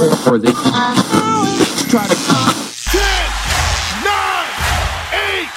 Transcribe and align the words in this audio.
or 0.00 0.38
they 0.38 0.52
try 1.88 2.06
to. 2.06 2.16
10, 2.16 3.00
9, 4.04 4.12
8, 5.12 5.48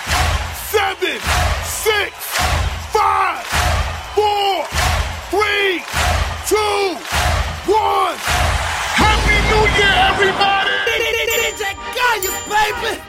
7, 0.72 1.20
6, 1.66 2.16
5, 2.96 3.46
4, 4.16 4.66
3, 5.30 5.84
2, 6.48 6.56
1. 7.68 8.16
Happy 8.96 9.38
New 9.50 9.66
Year, 9.76 9.96
everybody! 10.08 10.72
DJ 10.88 11.76
Gaius, 11.96 12.38
baby! 12.48 13.09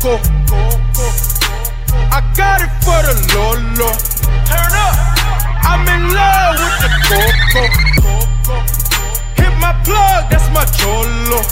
Coco. 0.00 0.20
I 2.10 2.20
got 2.36 2.62
it 2.62 2.70
for 2.82 2.98
the 3.02 3.14
Lolo. 3.34 3.90
Turn 4.46 4.72
up. 4.74 4.96
I'm 5.62 5.86
in 5.88 6.14
love 6.14 6.56
with 6.58 6.76
the 6.82 6.90
coco. 7.08 7.62
Hit 9.34 9.52
my 9.58 9.72
plug, 9.84 10.30
that's 10.30 10.48
my 10.50 10.64
cholo. 10.78 11.42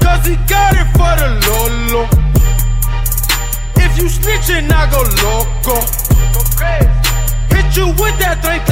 Cause 0.00 0.26
he 0.26 0.36
got 0.46 0.74
it 0.74 0.88
for 0.96 1.12
the 1.20 1.28
Lolo. 1.46 2.08
If 3.76 3.98
you 3.98 4.06
snitching, 4.06 4.70
I 4.70 4.90
go 4.90 5.02
loco. 5.22 5.80
Hit 7.54 7.76
you 7.76 7.88
with 8.00 8.18
that 8.20 8.42
38. 8.42 8.66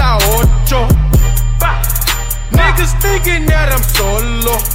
Niggas 2.53 3.00
thinking 3.00 3.47
that 3.47 3.72
I'm 3.72 3.83
solo. 3.83 4.73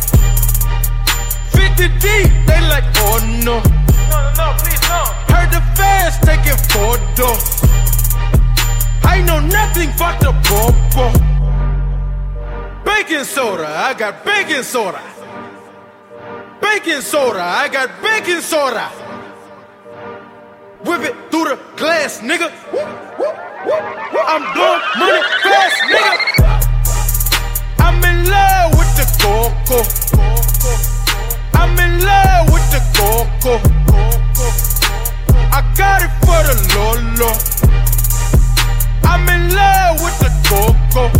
50 1.79 1.99
deep, 1.99 2.29
they 2.45 2.59
like, 2.67 2.83
oh 2.97 3.23
no. 3.45 3.63
No, 4.09 4.19
no, 4.19 4.33
no, 4.35 4.47
please 4.59 4.81
no. 4.91 5.01
Heard 5.31 5.49
the 5.49 5.61
fans 5.79 6.19
taking 6.19 6.59
photos. 6.67 7.63
I 9.03 9.21
know 9.21 9.39
nothing 9.39 9.89
but 9.97 10.19
the 10.19 10.33
popo. 10.43 11.05
Baking 12.83 13.23
soda, 13.23 13.65
I 13.65 13.93
got 13.93 14.25
baking 14.25 14.63
soda. 14.63 15.01
Baking 16.61 16.99
soda, 16.99 17.41
I 17.41 17.69
got 17.69 17.89
baking 18.01 18.41
soda. 18.41 18.89
Whip 20.83 21.01
it 21.01 21.15
through 21.31 21.45
the 21.45 21.59
glass, 21.77 22.19
nigga. 22.19 22.51
I'm 24.27 24.43
blowing 24.53 24.81
money 24.99 25.21
fast, 25.43 25.81
nigga. 25.93 26.17
I'm 27.79 28.03
in 28.03 28.29
love 28.29 28.77
with 28.77 28.91
the 28.97 29.05
coco. 29.23 30.28
I'm 31.59 31.77
in 31.77 31.99
love 31.99 32.53
with 32.53 32.67
the 32.71 32.79
coco. 32.95 33.59
I 35.51 35.59
got 35.75 36.01
it 36.01 36.13
for 36.23 36.39
the 36.47 36.55
Lolo. 36.73 37.31
I'm 39.03 39.27
in 39.27 39.53
love 39.53 39.99
with 39.99 40.17
the 40.23 40.31
coco. 40.47 41.11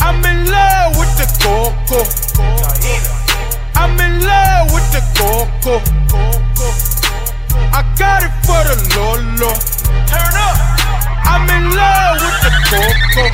I'm 0.00 0.24
in 0.24 0.46
love 0.50 0.96
with 0.96 1.12
the 1.20 1.28
coco. 1.44 2.00
I'm 3.76 4.00
in 4.00 4.24
love 4.24 4.72
with 4.72 4.88
the 4.96 5.02
coco. 5.12 5.74
I 7.78 7.82
got 7.98 8.22
it 8.24 8.32
for 8.46 8.64
the 8.64 8.76
Lolo. 8.96 9.52
Turn 10.08 10.34
up. 10.48 10.56
I'm 11.28 11.44
in 11.50 11.76
love 11.76 12.16
with 12.24 12.38
the 12.46 12.52
coco. 12.72 13.24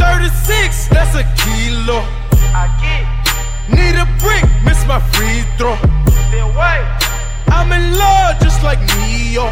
36, 0.00 0.88
that's 0.88 1.14
a 1.14 1.22
kilo. 1.36 2.17
A 3.98 4.06
brick, 4.20 4.44
miss 4.64 4.86
my 4.86 5.00
free 5.12 5.42
throw. 5.56 5.76
I'm 7.50 7.72
in 7.72 7.98
love 7.98 8.38
just 8.40 8.62
like 8.62 8.78
Neo. 8.96 9.50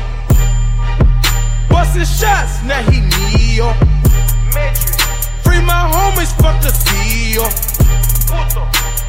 Busting 1.69 2.05
shots, 2.05 2.63
now 2.63 2.81
he 2.91 3.01
Neo. 3.01 3.73
Free 5.43 5.61
my 5.61 5.83
homies, 5.91 6.33
fuck 6.41 6.61
the 6.63 6.71
deal. 6.87 7.49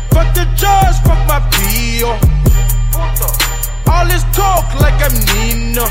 Fuck 0.10 0.34
the 0.34 0.46
judge, 0.56 0.98
fuck 1.06 1.22
my 1.28 1.40
PO. 1.54 2.18
All 3.92 4.06
this 4.08 4.24
talk 4.34 4.66
like 4.82 5.00
I'm 5.06 5.14
Nino. 5.30 5.86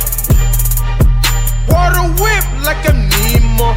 Water 1.68 2.06
whip 2.20 2.44
like 2.64 2.82
I'm 2.88 3.08
Nemo. 3.14 3.74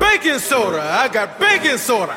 Baking 0.00 0.40
soda, 0.40 0.82
I 0.82 1.08
got 1.08 1.38
baking 1.38 1.78
soda. 1.78 2.16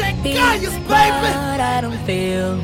DJ 0.00 0.34
Gaius, 0.34 0.72
baby! 0.72 0.86
But 0.88 1.60
I 1.60 1.80
don't 1.82 1.98
feel. 2.06 2.58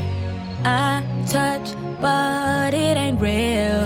I 0.64 1.02
touch, 1.28 1.74
but 2.00 2.72
it 2.72 2.96
ain't 2.96 3.20
real. 3.20 3.84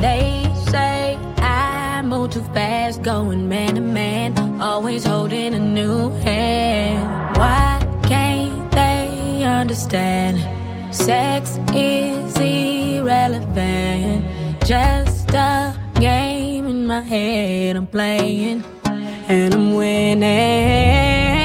They 0.00 0.52
say 0.70 1.18
I 1.38 2.02
move 2.02 2.30
too 2.30 2.42
fast, 2.54 3.02
going 3.02 3.48
man 3.48 3.76
to 3.76 3.80
man, 3.80 4.60
always 4.60 5.04
holding 5.04 5.54
a 5.54 5.58
new 5.58 6.10
hand. 6.26 7.36
Why 7.38 7.80
can't 8.02 8.70
they 8.72 9.44
understand? 9.44 10.38
Sex 10.94 11.58
is 11.72 12.36
irrelevant, 12.38 14.26
just 14.66 15.30
a 15.30 15.74
game 15.94 16.66
in 16.66 16.86
my 16.86 17.00
head 17.00 17.76
I'm 17.76 17.86
playing, 17.86 18.62
and 18.84 19.54
I'm 19.54 19.74
winning. 19.74 21.39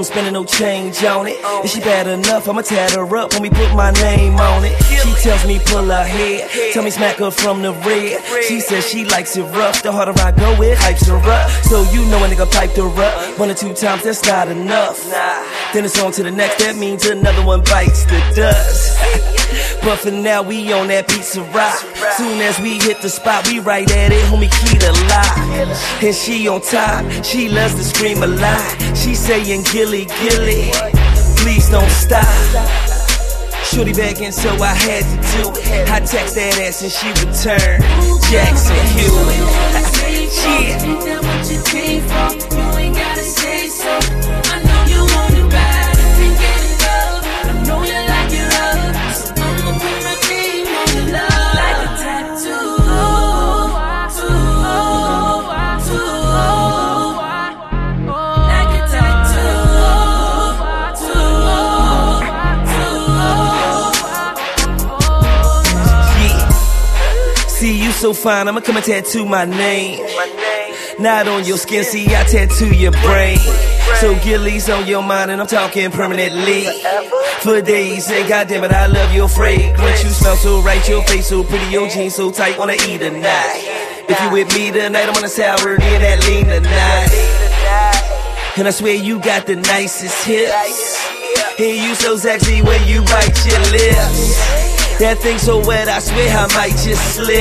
Problem 0.00 0.04
spending 0.04 0.32
no 0.32 0.44
change 0.44 1.04
on 1.04 1.26
it. 1.26 1.36
If 1.64 1.70
she 1.70 1.80
bad 1.80 2.06
enough, 2.06 2.48
I'ma 2.48 2.62
tat 2.62 2.92
her 2.92 3.16
up 3.16 3.32
when 3.32 3.42
we 3.42 3.50
put 3.50 3.74
my 3.74 3.90
name 3.92 4.34
on 4.36 4.64
it. 4.64 4.76
She 4.82 5.12
tells 5.22 5.46
me 5.46 5.58
pull 5.64 5.84
her 5.84 6.04
head, 6.04 6.72
tell 6.72 6.82
me 6.82 6.90
smack 6.90 7.16
her 7.16 7.30
from 7.30 7.62
the 7.62 7.72
red. 7.72 8.22
She 8.44 8.60
says 8.60 8.88
she 8.88 9.04
likes 9.04 9.36
it 9.36 9.42
rough, 9.42 9.82
the 9.82 9.92
harder 9.92 10.14
I 10.20 10.32
go, 10.32 10.60
it 10.62 10.78
hypes 10.78 11.06
her 11.08 11.16
up. 11.16 11.50
So 11.64 11.82
you 11.92 12.04
know 12.06 12.24
a 12.24 12.28
nigga 12.28 12.50
piped 12.50 12.76
her 12.76 12.88
up, 12.88 13.38
one 13.38 13.50
or 13.50 13.54
two 13.54 13.74
times, 13.74 14.04
that's 14.04 14.24
not 14.26 14.48
enough. 14.48 15.02
Then 15.72 15.84
it's 15.84 16.00
on 16.00 16.12
to 16.12 16.22
the 16.22 16.30
next, 16.30 16.58
that 16.64 16.76
means 16.76 17.04
another 17.06 17.44
one 17.44 17.62
bites 17.64 18.04
the 18.04 18.20
dust. 18.34 18.98
But 19.82 19.96
for 19.98 20.10
now, 20.10 20.42
we 20.42 20.72
on 20.72 20.88
that 20.88 21.08
pizza 21.08 21.42
rock. 21.42 21.89
Soon 22.20 22.42
as 22.42 22.60
we 22.60 22.76
hit 22.76 23.00
the 23.00 23.08
spot, 23.08 23.48
we 23.48 23.60
right 23.60 23.90
at 23.90 24.12
it, 24.12 24.22
homie, 24.26 24.50
key 24.60 24.76
to 24.76 24.92
lock. 25.08 25.38
And 26.04 26.14
she 26.14 26.48
on 26.48 26.60
top, 26.60 27.24
she 27.24 27.48
loves 27.48 27.76
to 27.76 27.82
scream 27.82 28.22
a 28.22 28.26
lot. 28.26 28.60
She 28.94 29.14
saying, 29.14 29.64
Gillie, 29.72 30.04
Gillie, 30.20 30.70
please 31.40 31.70
don't 31.70 31.88
stop. 31.88 32.26
Shorty 33.64 33.94
begging, 33.94 34.32
so 34.32 34.50
I 34.50 34.74
had 34.74 35.02
to 35.08 35.16
do 35.32 35.50
it. 35.62 35.88
I 35.88 36.00
text 36.00 36.34
that 36.34 36.58
ass 36.60 36.82
and 36.82 36.92
she 36.92 37.08
returned. 37.24 37.82
Jackson 38.28 38.76
Hewitt. 38.92 39.40
yeah. 44.44 44.49
So 68.00 68.14
fine, 68.14 68.48
I'ma 68.48 68.62
come 68.62 68.76
and 68.76 68.84
tattoo 68.84 69.26
my 69.26 69.44
name. 69.44 70.00
Not 70.98 71.28
on 71.28 71.44
your 71.44 71.58
skin, 71.58 71.84
see 71.84 72.06
I 72.06 72.24
tattoo 72.24 72.74
your 72.74 72.92
brain. 72.92 73.36
So 74.00 74.18
Gillie's 74.20 74.70
on 74.70 74.86
your 74.86 75.02
mind 75.02 75.30
and 75.30 75.38
I'm 75.38 75.46
talking 75.46 75.90
permanently. 75.90 76.64
For 77.42 77.60
days, 77.60 78.10
and 78.10 78.26
goddamn 78.26 78.64
it, 78.64 78.72
I 78.72 78.86
love 78.86 79.12
your 79.12 79.28
fragrance. 79.28 80.02
You 80.02 80.08
smell 80.08 80.36
so 80.36 80.62
right, 80.62 80.88
your 80.88 81.02
face 81.02 81.26
so 81.26 81.44
pretty, 81.44 81.66
your 81.66 81.90
jeans 81.90 82.14
so 82.14 82.30
tight, 82.30 82.58
wanna 82.58 82.76
eat 82.88 83.00
tonight. 83.00 84.06
If 84.08 84.18
you 84.18 84.30
with 84.30 84.48
me 84.56 84.70
tonight, 84.70 85.06
I'm 85.06 85.16
on 85.16 85.24
a 85.24 85.28
sour, 85.28 85.76
get 85.76 86.00
that 86.00 86.26
lean 86.26 86.46
tonight. 86.46 88.56
And 88.56 88.66
I 88.66 88.70
swear 88.70 88.94
you 88.94 89.20
got 89.20 89.44
the 89.44 89.56
nicest 89.56 90.24
hips. 90.24 91.06
And 91.58 91.76
you 91.76 91.94
so 91.96 92.16
sexy 92.16 92.62
when 92.62 92.82
you 92.88 93.02
bite 93.02 93.44
your 93.44 93.60
lips. 93.70 94.69
That 95.00 95.16
thing 95.16 95.38
so 95.38 95.66
wet, 95.66 95.88
I 95.88 95.98
swear 95.98 96.28
I 96.28 96.46
might 96.54 96.76
just 96.76 97.16
slip. 97.16 97.32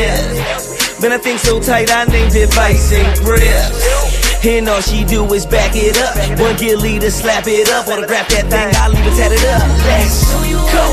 Man, 1.02 1.12
that 1.12 1.22
thing 1.22 1.38
so 1.38 1.60
tight, 1.60 1.92
I 1.92 2.06
named 2.06 2.34
it 2.34 2.54
Vice 2.54 2.94
and 2.94 3.20
Grips. 3.20 4.46
And 4.46 4.70
all 4.70 4.80
she 4.80 5.04
do 5.04 5.26
is 5.34 5.46
back 5.46 5.76
it 5.76 5.98
up. 6.00 6.40
One 6.40 6.56
gilly 6.56 7.00
to 7.00 7.12
slap 7.12 7.44
it 7.48 7.70
up. 7.70 7.86
Grab 7.86 8.08
that 8.32 8.48
thing, 8.48 8.72
I'll 8.80 8.92
leave 8.92 9.06
it 9.06 9.12
tatted 9.20 9.44
up. 9.44 9.60
Let's 9.92 10.24
go. 10.72 10.88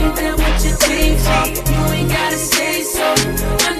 Ain't 0.00 0.16
that 0.16 0.38
what 0.40 0.64
you 0.64 0.72
for? 1.20 1.44
You 1.70 1.92
ain't 1.92 2.08
gotta 2.08 2.38
say 2.38 2.80
so. 2.82 3.79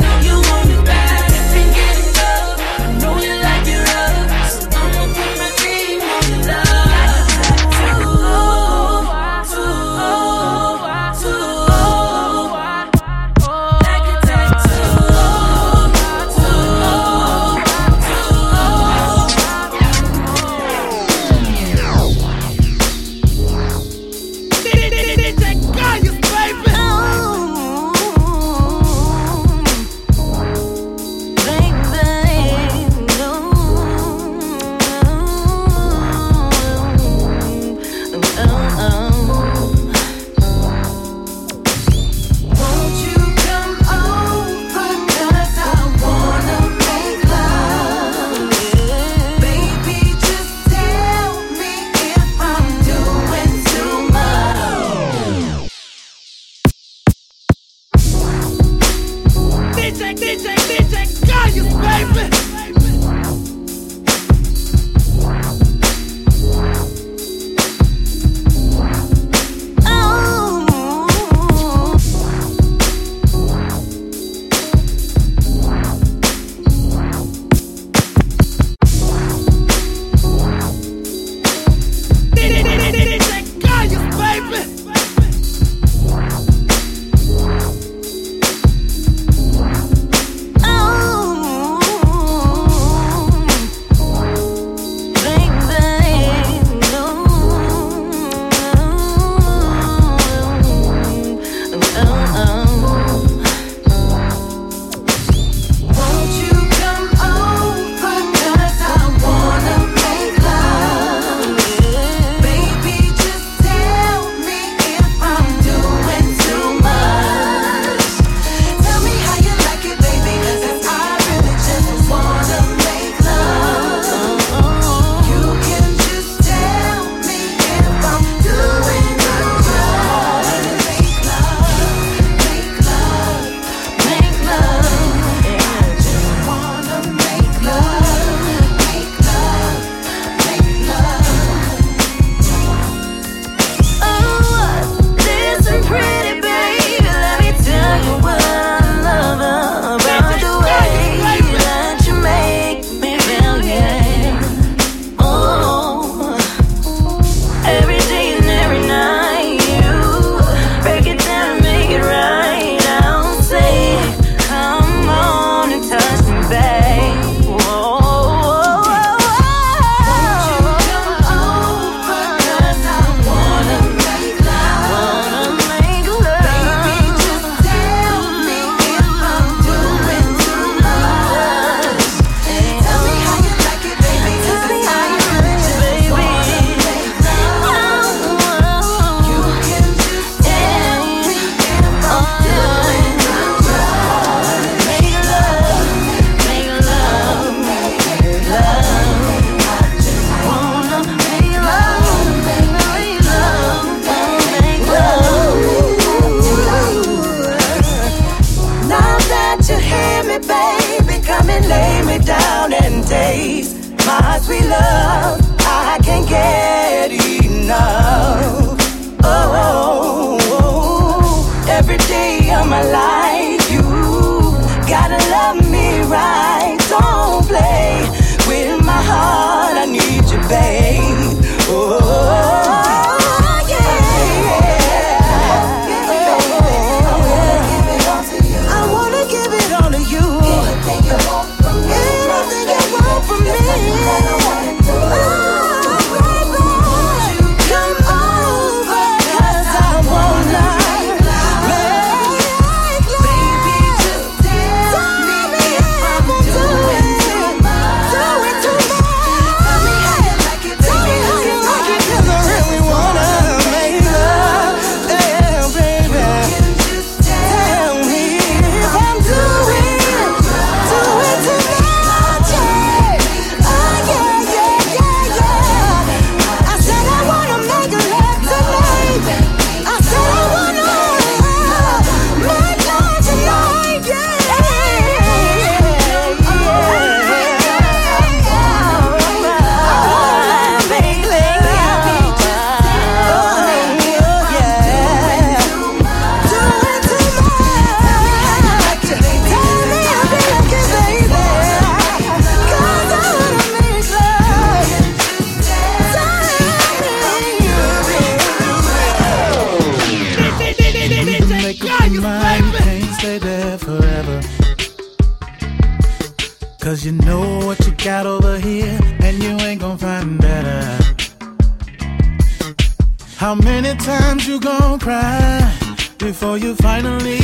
Before 326.41 326.57
you 326.57 326.75
finally 326.77 327.40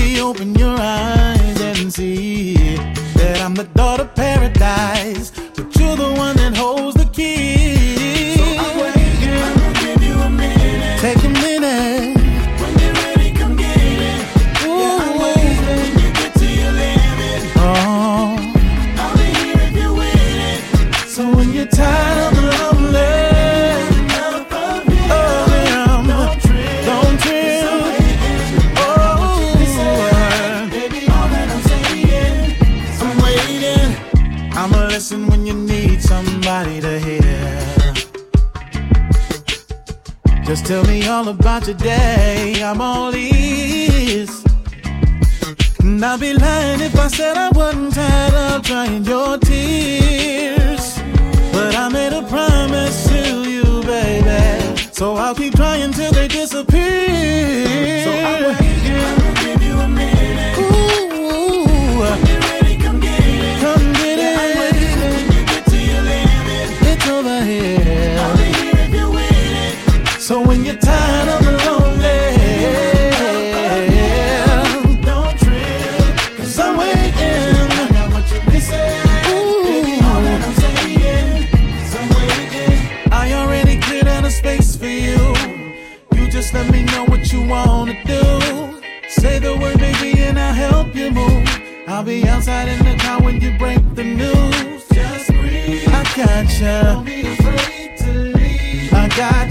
I'll 91.96 92.04
be 92.04 92.28
outside 92.28 92.68
in 92.68 92.84
the 92.84 92.94
car 93.02 93.22
when 93.22 93.40
you 93.40 93.56
break 93.56 93.78
the 93.94 94.04
news. 94.04 94.86
Just 94.92 95.28
breathe. 95.28 95.88
I 95.88 96.04
got 96.14 96.52
you. 96.60 96.92
Don't 96.92 97.06
be 97.06 97.20
afraid 97.22 97.96
to 97.96 98.12
leave. 98.36 98.92
I 98.92 99.08
got. 99.16 99.46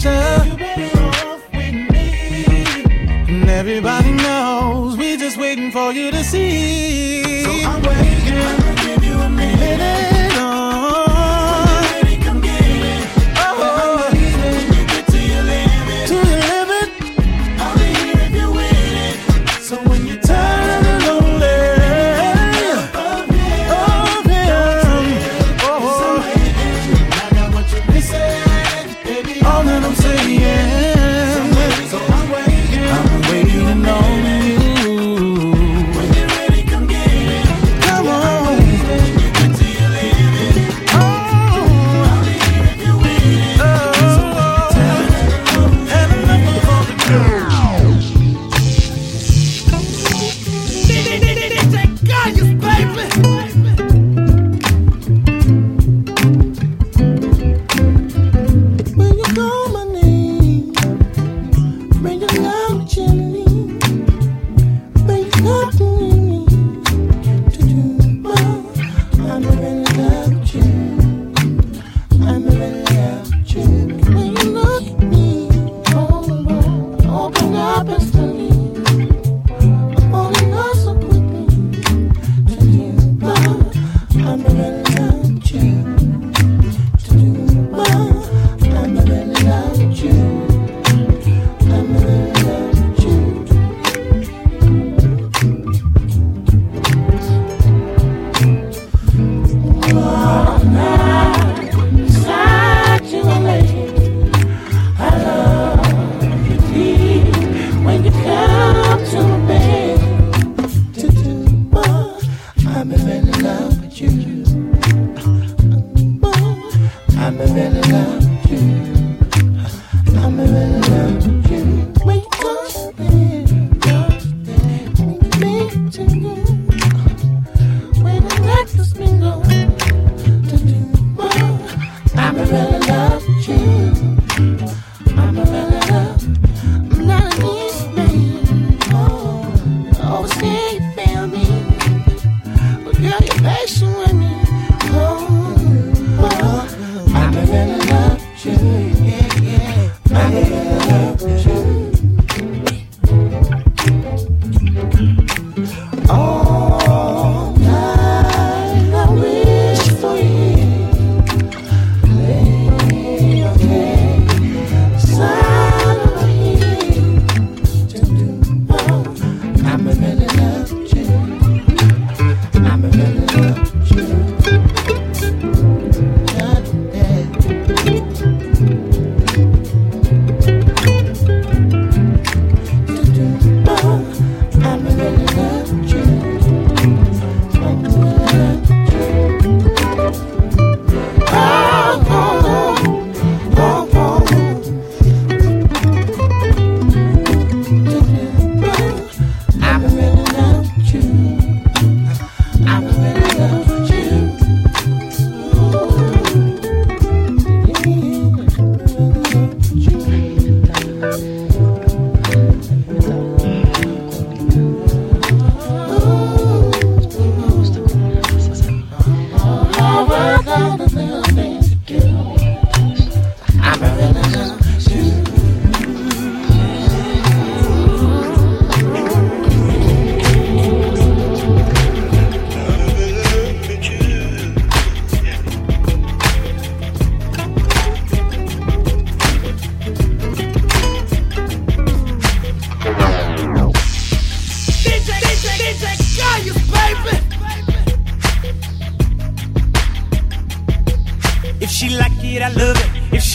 You 0.45 0.55
better 0.55 0.99
off 1.27 1.51
with 1.51 1.73
me. 1.89 2.83
And 3.27 3.49
everybody 3.49 4.11
knows 4.11 4.95
we 4.95 5.17
just 5.17 5.37
waiting 5.37 5.71
for 5.71 5.91
you 5.91 6.11
to 6.11 6.23
see. 6.23 7.44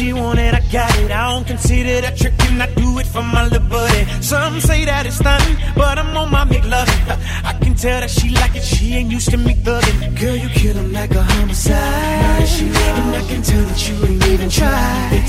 She 0.01 0.15
want 0.15 0.39
it, 0.39 0.55
I 0.55 0.61
got 0.73 0.99
it. 0.99 1.11
I 1.11 1.31
don't 1.31 1.47
consider 1.47 2.01
that 2.01 2.17
tricking, 2.17 2.59
I 2.59 2.69
do 2.73 2.99
it 3.01 3.07
for 3.07 3.23
my 3.23 3.45
little 3.45 3.69
buddy. 3.69 4.03
Some 4.23 4.59
say 4.61 4.87
that 4.87 5.05
it's 5.05 5.17
stunning, 5.17 5.57
but 5.77 5.99
I'm 5.99 6.17
on 6.17 6.31
my 6.31 6.45
McLovin. 6.47 7.01
I 7.45 7.53
can 7.61 7.75
tell 7.75 8.01
that 8.01 8.09
she 8.09 8.31
like 8.31 8.55
it, 8.57 8.65
she 8.65 8.95
ain't 8.95 9.11
used 9.11 9.31
to 9.31 9.37
me 9.37 9.55
thugging. 9.55 10.19
Girl, 10.19 10.37
you 10.37 10.49
kill 10.61 10.75
him 10.75 10.91
like 10.93 11.11
a 11.11 11.23
homicide. 11.23 12.49
And 12.97 13.17
I 13.21 13.23
can 13.29 13.43
tell 13.43 13.65
that 13.71 13.81
you 13.89 13.95
ain't 14.09 14.27
even 14.33 14.49
tried. 14.49 15.21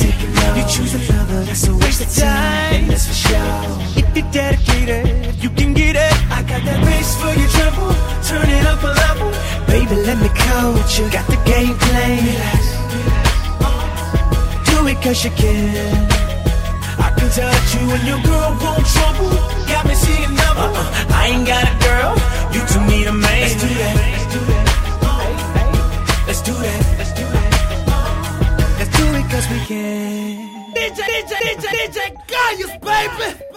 You 0.55 0.63
choose 0.73 0.93
a 0.95 1.01
lover, 1.11 1.43
that's 1.43 1.67
a 1.67 1.75
waste 1.75 2.01
of 2.05 2.11
time. 2.15 2.87
That's 2.87 3.07
for 3.07 3.17
sure. 3.27 3.63
If 3.99 4.07
you're 4.15 4.31
dedicated, 4.31 5.35
you 5.43 5.49
can 5.49 5.73
get 5.73 5.97
it. 5.97 6.15
I 6.31 6.43
got 6.47 6.63
that 6.63 6.79
bass 6.87 7.09
for 7.19 7.33
your 7.35 7.51
trouble. 7.59 7.91
Turn 8.23 8.47
it 8.47 8.65
up 8.71 8.81
a 8.83 8.91
level. 9.03 9.31
Baby, 9.67 9.95
let 10.07 10.17
me 10.23 10.29
coach 10.47 10.97
you. 10.97 11.11
Got 11.11 11.27
the 11.27 11.39
game 11.43 11.75
plan. 11.75 12.70
Cause 14.99 15.23
you 15.23 15.31
can. 15.31 16.11
I 16.99 17.09
can 17.17 17.29
that 17.29 17.63
you 17.73 17.89
and 17.89 18.03
your 18.05 18.21
girl 18.21 18.51
want 18.61 18.85
trouble. 18.85 19.31
Got 19.65 19.87
me 19.87 19.95
seeing 19.95 20.35
double. 20.35 20.67
Uh-uh, 20.67 21.15
I 21.15 21.27
ain't 21.33 21.47
got 21.47 21.63
a 21.63 21.75
girl. 21.81 22.13
You 22.53 22.61
two 22.67 22.83
need 22.85 23.07
a 23.07 23.13
man. 23.13 23.41
Let's 23.41 23.55
do 23.55 23.67
that. 23.81 23.95
Let's 26.27 26.41
do 26.43 26.53
that. 26.53 26.81
Let's 26.99 27.13
do 27.17 27.23
that. 27.23 27.51
Let's 28.77 28.91
do 28.97 29.05
it 29.15 29.25
cause 29.31 29.47
we 29.49 29.59
can. 29.65 30.73
DJ, 30.75 31.01
DJ, 31.01 31.33
DJ, 31.49 31.65
DJ, 31.81 31.97
Gaius, 32.27 32.71
baby. 32.85 33.50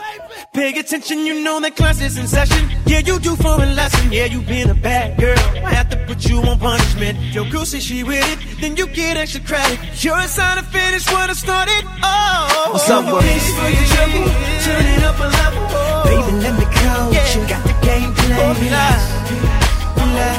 Pay 0.55 0.71
attention, 0.79 1.27
you 1.27 1.43
know 1.43 1.59
that 1.59 1.75
class 1.75 2.01
is 2.01 2.17
in 2.17 2.29
session. 2.29 2.71
Yeah, 2.87 3.01
you 3.01 3.19
do 3.19 3.35
for 3.35 3.59
a 3.61 3.67
lesson. 3.75 4.13
Yeah, 4.13 4.27
you 4.27 4.41
been 4.41 4.71
a 4.71 4.75
bad 4.75 5.19
girl. 5.19 5.37
I 5.67 5.75
have 5.75 5.89
to 5.91 5.97
put 6.07 6.25
you 6.31 6.39
on 6.47 6.61
punishment. 6.61 7.19
Your 7.35 7.45
girl 7.51 7.67
says 7.67 7.83
she 7.83 8.05
with 8.05 8.23
it, 8.23 8.39
then 8.61 8.77
you 8.77 8.87
get 8.87 9.17
extra 9.17 9.41
credit. 9.43 9.81
You're 9.99 10.17
a 10.17 10.29
sign 10.29 10.57
to 10.59 10.63
finish 10.63 11.11
what 11.11 11.29
I 11.29 11.33
started. 11.33 11.83
Oh, 12.07 12.71
What's 12.71 12.89
up? 12.89 13.03
Thanks 13.03 13.51
for 13.51 13.67
your 13.67 13.87
trouble. 13.99 14.31
Turn 14.63 14.87
it 14.95 15.03
up 15.03 15.19
a 15.19 15.27
level. 15.27 15.67
Baby, 16.07 16.33
let 16.39 16.55
me 16.55 16.67
coach. 16.71 17.19
Yeah. 17.19 17.35
You 17.35 17.43
got 17.51 17.63
the 17.67 17.75
game 17.83 18.15
plan. 18.15 18.55
Relax. 18.63 19.03
Relax. 19.99 20.39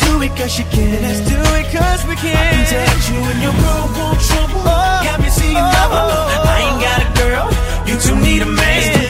Do 0.00 0.22
it 0.24 0.32
cause 0.32 0.56
you 0.56 0.64
can. 0.72 0.96
Let's 1.04 1.20
do 1.28 1.36
it 1.60 1.68
cause 1.76 2.00
we 2.08 2.16
can. 2.16 2.40
I 2.40 2.56
can 2.56 2.64
tell 2.72 2.96
you 3.04 3.20
and 3.20 3.40
your 3.44 3.56
girl 3.60 3.84
want 4.00 4.16
trouble. 4.16 4.64
Oh. 4.64 5.04
got 5.04 5.20
me 5.20 5.28
seeing 5.28 5.60
double. 5.76 6.08
Oh. 6.08 6.40
I 6.40 6.56
ain't 6.64 6.80
got 6.80 6.98
a 7.04 7.08
girl. 7.20 7.46
You 7.84 8.00
two 8.00 8.16
need 8.16 8.40
a 8.40 8.46
man. 8.48 9.01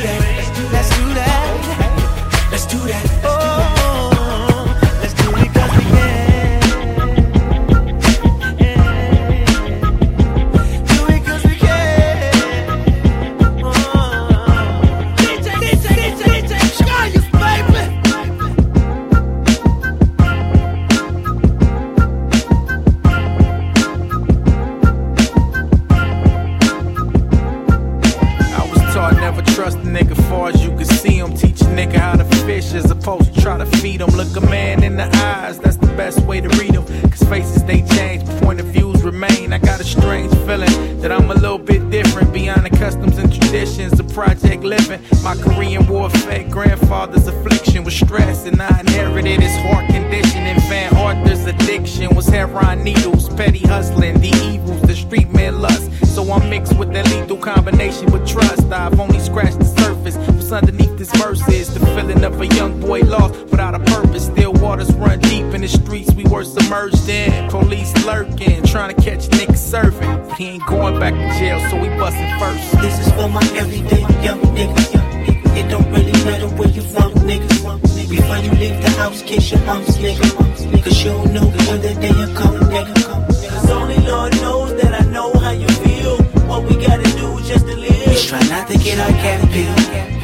Feed. 34.07 34.17
Look 34.17 34.37
a 34.37 34.41
man 34.49 34.83
in 34.83 34.97
the 34.97 35.05
eyes, 35.17 35.59
that's 35.59 35.77
the 35.77 35.87
best 35.89 36.21
way 36.21 36.41
to 36.41 36.49
read 36.61 36.75
him. 36.75 36.85
Cause 37.11 37.23
faces 37.29 37.65
they 37.65 37.83
change, 37.83 38.25
but 38.25 38.43
point 38.43 38.61
of 38.61 38.67
views 38.67 39.03
remain. 39.03 39.53
I 39.53 39.59
got 39.59 39.81
a 39.81 39.85
strange 39.85 40.33
feeling 40.47 41.01
that 41.01 41.13
I'm 41.13 41.31
a 41.31 41.35
little 41.35 41.59
bit 41.59 41.91
different 41.91 42.33
beyond 42.33 42.65
the 42.65 42.71
customs 42.71 43.19
and 43.19 43.33
traditions 43.33 43.99
of 43.99 44.13
project 44.13 44.63
living. 44.63 45.01
My 45.23 45.35
Korean 45.37 45.87
war 45.87 46.11
fed 46.11 46.51
grandfather's 46.51 47.27
affliction 47.27 47.85
was 47.85 47.95
stress, 47.95 48.47
and 48.47 48.61
I 48.61 48.81
inherited 48.81 49.41
his 49.41 49.57
heart 49.63 49.87
condition. 49.87 50.43
And 50.43 50.63
Van 50.65 50.95
Arthur's 50.97 51.45
addiction 51.47 52.15
was 52.15 52.27
heroin 52.27 52.83
needles, 52.83 53.29
petty 53.35 53.61
hustling, 53.61 54.21
the 54.21 54.33
evils, 54.45 54.83
the 54.83 54.95
street 54.95 55.31
man 55.31 55.61
lust. 55.61 55.91
So 56.15 56.31
I'm 56.33 56.49
mixed 56.51 56.77
with 56.77 56.93
that 56.93 57.07
lethal 57.11 57.39
combination 57.39 58.11
with 58.13 58.27
trust. 58.27 58.71
I've 58.73 58.99
only 59.01 59.19
scratched 59.21 59.59
the 59.59 59.65
surface. 59.65 60.42
What's 60.53 60.69
underneath 60.69 60.99
this 60.99 61.11
verse 61.13 61.49
is 61.49 61.73
the 61.73 61.81
feeling 61.81 62.23
of 62.25 62.39
a 62.39 62.47
young 62.47 62.79
boy 62.79 63.01
lost 63.01 63.33
without 63.47 63.75
a 63.75 63.79
purpose. 63.79 64.27
Still 64.27 64.53
waters 64.53 64.93
run 64.93 65.19
deep 65.21 65.47
in 65.55 65.63
the 65.63 65.67
streets 65.67 66.13
we 66.13 66.25
were 66.25 66.45
submerged 66.45 67.09
in. 67.09 67.49
Police 67.49 67.91
lurking, 68.05 68.63
trying 68.65 68.95
to 68.95 69.03
catch 69.03 69.29
niggas 69.29 69.65
surfing. 69.73 70.29
But 70.29 70.37
he 70.37 70.49
ain't 70.49 70.67
going 70.67 71.01
back 71.01 71.15
to 71.15 71.39
jail, 71.39 71.59
so 71.71 71.81
we 71.81 71.89
busting 71.97 72.39
first. 72.39 72.71
This 72.83 72.99
is 73.01 73.11
for 73.15 73.31
my 73.31 73.41
everyday 73.57 74.03
young 74.23 74.43
niggas. 74.53 75.57
It 75.57 75.71
don't 75.71 75.91
really 75.91 76.13
matter 76.29 76.49
where 76.49 76.69
you 76.69 76.83
from, 76.83 77.13
niggas. 77.25 78.11
Before 78.11 78.37
you 78.37 78.51
leave 78.51 78.83
the 78.83 78.91
house, 78.91 79.23
kiss 79.23 79.53
your 79.53 79.61
moms, 79.65 79.97
nigga. 79.97 80.85
Cause 80.85 81.03
you 81.03 81.13
don't 81.13 81.33
know 81.33 81.47
when 81.47 81.81
the 81.81 81.95
day 81.95 82.09
you 82.09 82.29
come, 82.37 82.61
nigga. 82.69 83.49
Cause 83.49 83.71
only 83.71 83.97
Lord 84.07 84.33
knows 84.43 84.83
that 84.83 85.01
I 85.01 85.05
know 85.11 85.33
how 85.33 85.53
you 85.53 85.69
feel. 85.69 86.19
What 86.45 86.65
we 86.65 86.77
gotta 86.77 87.11
do 87.17 87.41
just 87.41 87.65
to 87.65 87.75
live. 87.75 88.05
Just 88.05 88.29
try 88.29 88.41
not 88.51 88.69
to 88.69 88.77
get 88.77 88.99
our 88.99 89.13
cat 89.13 89.49
pill. 89.49 90.22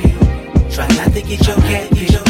Try 0.78 0.86
not 0.94 1.12
to 1.12 1.22
get 1.22 1.44
your 1.44 1.56
cat 1.56 1.90
pill. 1.90 2.22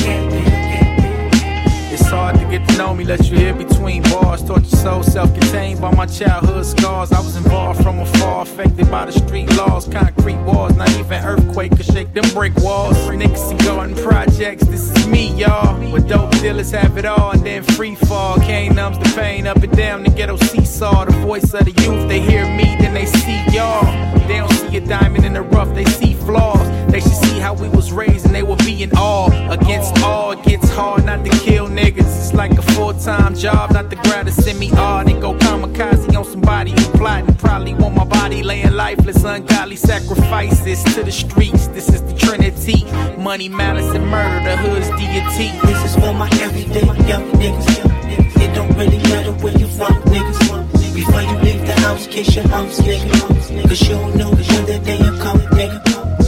It's 1.93 2.07
hard 2.07 2.37
to 2.37 2.45
get 2.47 2.67
to 2.67 2.79
know 2.79 2.95
me, 2.95 3.05
let 3.05 3.29
you 3.29 3.37
hear 3.37 3.53
between 3.53 4.01
bars. 4.05 4.43
Taught 4.43 4.63
you 4.63 4.71
so 4.71 5.03
self-contained 5.03 5.83
by 5.83 5.95
my 5.95 6.07
childhood 6.07 6.65
scars. 6.65 7.13
I 7.13 7.21
was 7.21 7.37
involved 7.37 7.83
from 7.83 7.99
afar, 7.99 8.45
affected 8.45 8.91
by 8.91 9.05
the 9.05 9.13
street 9.13 9.55
laws. 9.55 9.87
Concrete 9.87 10.43
walls, 10.45 10.75
not 10.77 10.89
even 10.93 11.23
earthquake 11.23 11.77
could 11.77 11.85
shake 11.85 12.15
them 12.15 12.25
brick 12.33 12.57
walls. 12.57 12.97
Niggas 12.97 13.37
see 13.37 13.67
garden 13.67 13.95
projects, 13.97 14.67
this 14.67 14.97
is 14.97 15.07
me, 15.07 15.29
y'all. 15.35 15.75
Where 15.93 16.01
dope 16.01 16.31
dealers 16.41 16.71
have 16.71 16.97
it 16.97 17.05
all, 17.05 17.33
and 17.33 17.45
then 17.45 17.63
free 17.63 17.97
fall. 17.97 18.39
Cane 18.39 18.75
numbs 18.75 18.99
the 18.99 19.13
pain, 19.15 19.47
up 19.47 19.59
and 19.59 19.77
down 19.77 20.05
the 20.05 20.11
ghetto 20.11 20.39
seesaw. 20.39 21.05
The 21.05 21.13
voice 21.13 21.53
of 21.53 21.67
the 21.67 21.73
youth, 21.83 22.09
they 22.09 22.21
hear 22.21 22.47
me, 22.57 22.77
then 22.81 22.95
they 22.95 23.05
see 23.05 23.45
y'all. 23.55 23.85
They 24.27 24.39
don't 24.39 24.51
see 24.53 24.68
a 24.75 24.81
diamond 24.81 25.25
in 25.25 25.33
the 25.33 25.43
rough, 25.43 25.75
they 25.75 25.85
see 25.85 26.15
flaws. 26.15 26.67
They 26.91 27.01
should 27.01 27.13
see 27.13 27.39
how 27.39 27.55
we 27.55 27.69
was 27.69 27.93
raised, 27.93 28.27
and 28.27 28.35
they 28.35 28.43
will 28.43 28.57
be 28.57 28.83
in 28.83 28.91
awe. 28.93 29.31
Against 29.51 30.03
all, 30.03 30.33
it 30.33 30.43
gets 30.43 30.69
hard 30.71 31.05
not 31.05 31.25
to 31.25 31.31
kill 31.31 31.69
niggas. 31.69 31.99
It's 31.99 32.35
like 32.35 32.53
a 32.53 32.63
full-time 32.63 33.35
job, 33.35 33.73
not 33.73 33.91
the 33.91 33.97
grab 33.97 34.27
to 34.27 34.33
send 34.33 34.59
me 34.59 34.71
odd 34.73 35.09
and 35.09 35.21
go 35.21 35.35
kamikaze 35.35 36.17
on 36.17 36.25
somebody 36.25 36.71
who 36.71 36.85
plotting. 36.99 37.35
Probably 37.37 37.75
want 37.75 37.95
my 37.95 38.05
body 38.05 38.43
laying 38.43 38.73
lifeless, 38.73 39.23
ungodly 39.25 39.77
sacrifices 39.77 40.83
to 40.95 41.03
the 41.03 41.13
streets. 41.13 41.69
This 41.69 41.89
is 41.89 42.03
the 42.03 42.15
Trinity. 42.15 42.85
Money, 43.21 43.49
malice, 43.49 43.95
and 43.95 44.07
murder, 44.07 44.45
the 44.45 44.57
hood's 44.57 44.89
deity. 44.91 45.51
This 45.67 45.85
is 45.85 45.95
for 45.95 46.15
my 46.15 46.29
everyday 46.41 46.87
young 47.07 47.31
niggas. 47.33 48.41
It 48.41 48.55
don't 48.55 48.73
really 48.77 48.99
matter 48.99 49.33
where 49.33 49.57
you 49.57 49.67
from, 49.67 49.95
niggas. 50.05 50.78
Before 50.99 51.23
you 51.23 51.37
leave 51.47 51.65
the 51.65 51.81
house, 51.87 52.09
kiss 52.09 52.35
your 52.35 52.49
moms, 52.49 52.81
nigga. 52.81 53.69
Cause 53.69 53.83
you 53.83 53.95
don't 53.95 54.17
know 54.17 54.31
when 54.31 54.67
the 54.67 54.81
day 54.85 54.99
you 54.99 55.13
come, 55.23 55.39
nigga. 55.55 55.79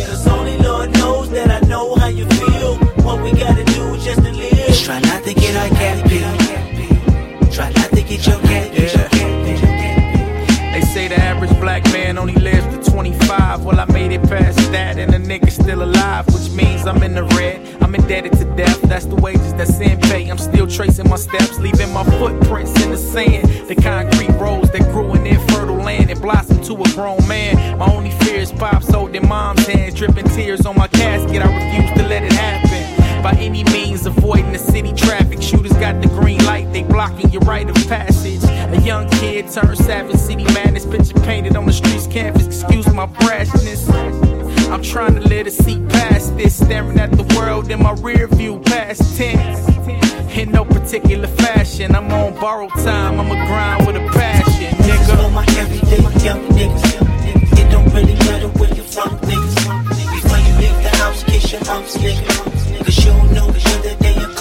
Cause 0.06 0.28
only 0.28 0.56
Lord 0.58 0.92
knows 0.92 1.28
that 1.30 1.50
I 1.50 1.66
know 1.66 1.96
how 1.96 2.06
you 2.06 2.24
feel. 2.26 2.76
What 3.02 3.20
we 3.20 3.32
gotta 3.32 3.64
do 3.64 3.98
just 3.98 4.22
to 4.22 4.30
live. 4.30 4.66
Just 4.68 4.84
try 4.84 5.00
not 5.00 5.24
to 5.24 5.34
get 5.34 5.56
our 5.56 5.76
cat 5.76 6.09
black 11.60 11.84
man 11.92 12.18
only 12.18 12.34
lives 12.34 12.66
to 12.74 12.90
25. 12.90 13.64
Well, 13.64 13.78
I 13.78 13.84
made 13.86 14.12
it 14.12 14.22
past 14.22 14.58
that, 14.72 14.98
and 14.98 15.12
the 15.12 15.18
nigga's 15.18 15.54
still 15.54 15.82
alive, 15.82 16.26
which 16.32 16.50
means 16.50 16.86
I'm 16.86 17.02
in 17.02 17.14
the 17.14 17.24
red. 17.36 17.82
I'm 17.82 17.94
indebted 17.94 18.32
to 18.38 18.44
death. 18.56 18.80
That's 18.82 19.04
the 19.04 19.16
wages 19.16 19.52
that 19.54 19.68
sin 19.68 20.00
pay. 20.00 20.28
I'm 20.28 20.38
still 20.38 20.66
tracing 20.66 21.08
my 21.08 21.16
steps, 21.16 21.58
leaving 21.58 21.92
my 21.92 22.04
footprints 22.18 22.72
in 22.82 22.90
the 22.90 22.96
sand. 22.96 23.68
The 23.68 23.74
concrete 23.74 24.32
roads 24.40 24.70
that 24.70 24.82
grew 24.92 25.14
in 25.14 25.26
infertile 25.26 25.76
land 25.76 26.10
and 26.10 26.20
blossomed 26.20 26.64
to 26.64 26.74
a 26.74 26.88
grown 26.94 27.26
man. 27.28 27.78
My 27.78 27.92
only 27.92 28.10
fear 28.22 28.36
is 28.36 28.52
pops 28.52 28.90
holding 28.90 29.28
mom's 29.28 29.66
hands, 29.66 29.94
dripping 29.94 30.28
tears 30.28 30.64
on 30.64 30.76
my 30.76 30.88
casket. 30.88 31.42
I 31.42 31.48
refuse 31.54 31.90
to 31.98 32.08
let 32.08 32.22
it 32.22 32.32
happen. 32.32 32.99
By 33.22 33.32
any 33.32 33.64
means, 33.64 34.06
avoiding 34.06 34.52
the 34.52 34.58
city 34.58 34.94
traffic. 34.94 35.42
Shooters 35.42 35.74
got 35.74 36.00
the 36.00 36.08
green 36.08 36.42
light, 36.46 36.72
they 36.72 36.82
blocking 36.82 37.30
your 37.30 37.42
right 37.42 37.68
of 37.68 37.76
passage. 37.86 38.42
A 38.44 38.80
young 38.80 39.10
kid 39.10 39.50
turned 39.50 39.76
savage, 39.76 40.16
city 40.16 40.44
madness, 40.44 40.86
picture 40.86 41.20
painted 41.20 41.54
on 41.54 41.66
the 41.66 41.72
streets 41.72 42.06
canvas. 42.06 42.46
Excuse 42.46 42.86
my 42.94 43.06
brashness. 43.06 43.88
I'm 44.70 44.82
trying 44.82 45.16
to 45.16 45.20
let 45.20 45.46
it 45.46 45.52
see 45.52 45.84
past 45.88 46.34
this, 46.38 46.56
staring 46.56 46.98
at 46.98 47.12
the 47.12 47.24
world 47.36 47.70
in 47.70 47.82
my 47.82 47.92
rear 48.00 48.26
view, 48.26 48.58
past 48.60 49.18
tense. 49.18 49.68
In 50.34 50.52
no 50.52 50.64
particular 50.64 51.28
fashion, 51.28 51.94
I'm 51.94 52.10
on 52.12 52.32
borrowed 52.40 52.70
time. 52.70 53.20
I'm 53.20 53.26
a 53.26 53.46
grind 53.46 53.86
with 53.86 53.96
a 53.96 54.08
passion, 54.16 54.74
nigga. 54.78 55.32
my 55.34 55.44
everyday 55.58 56.24
young 56.24 56.40
niggas. 56.48 57.58
It 57.58 57.70
don't 57.70 57.92
really 57.92 58.14
matter 58.14 58.48
where 58.48 58.72
you 58.72 58.82
from, 58.82 59.10
niggas 59.18 59.39
your 61.52 61.60
nigga. 61.62 62.84
Cause 62.84 63.04
you 63.04 63.10
you 63.10 63.40
nigga. 63.98 64.36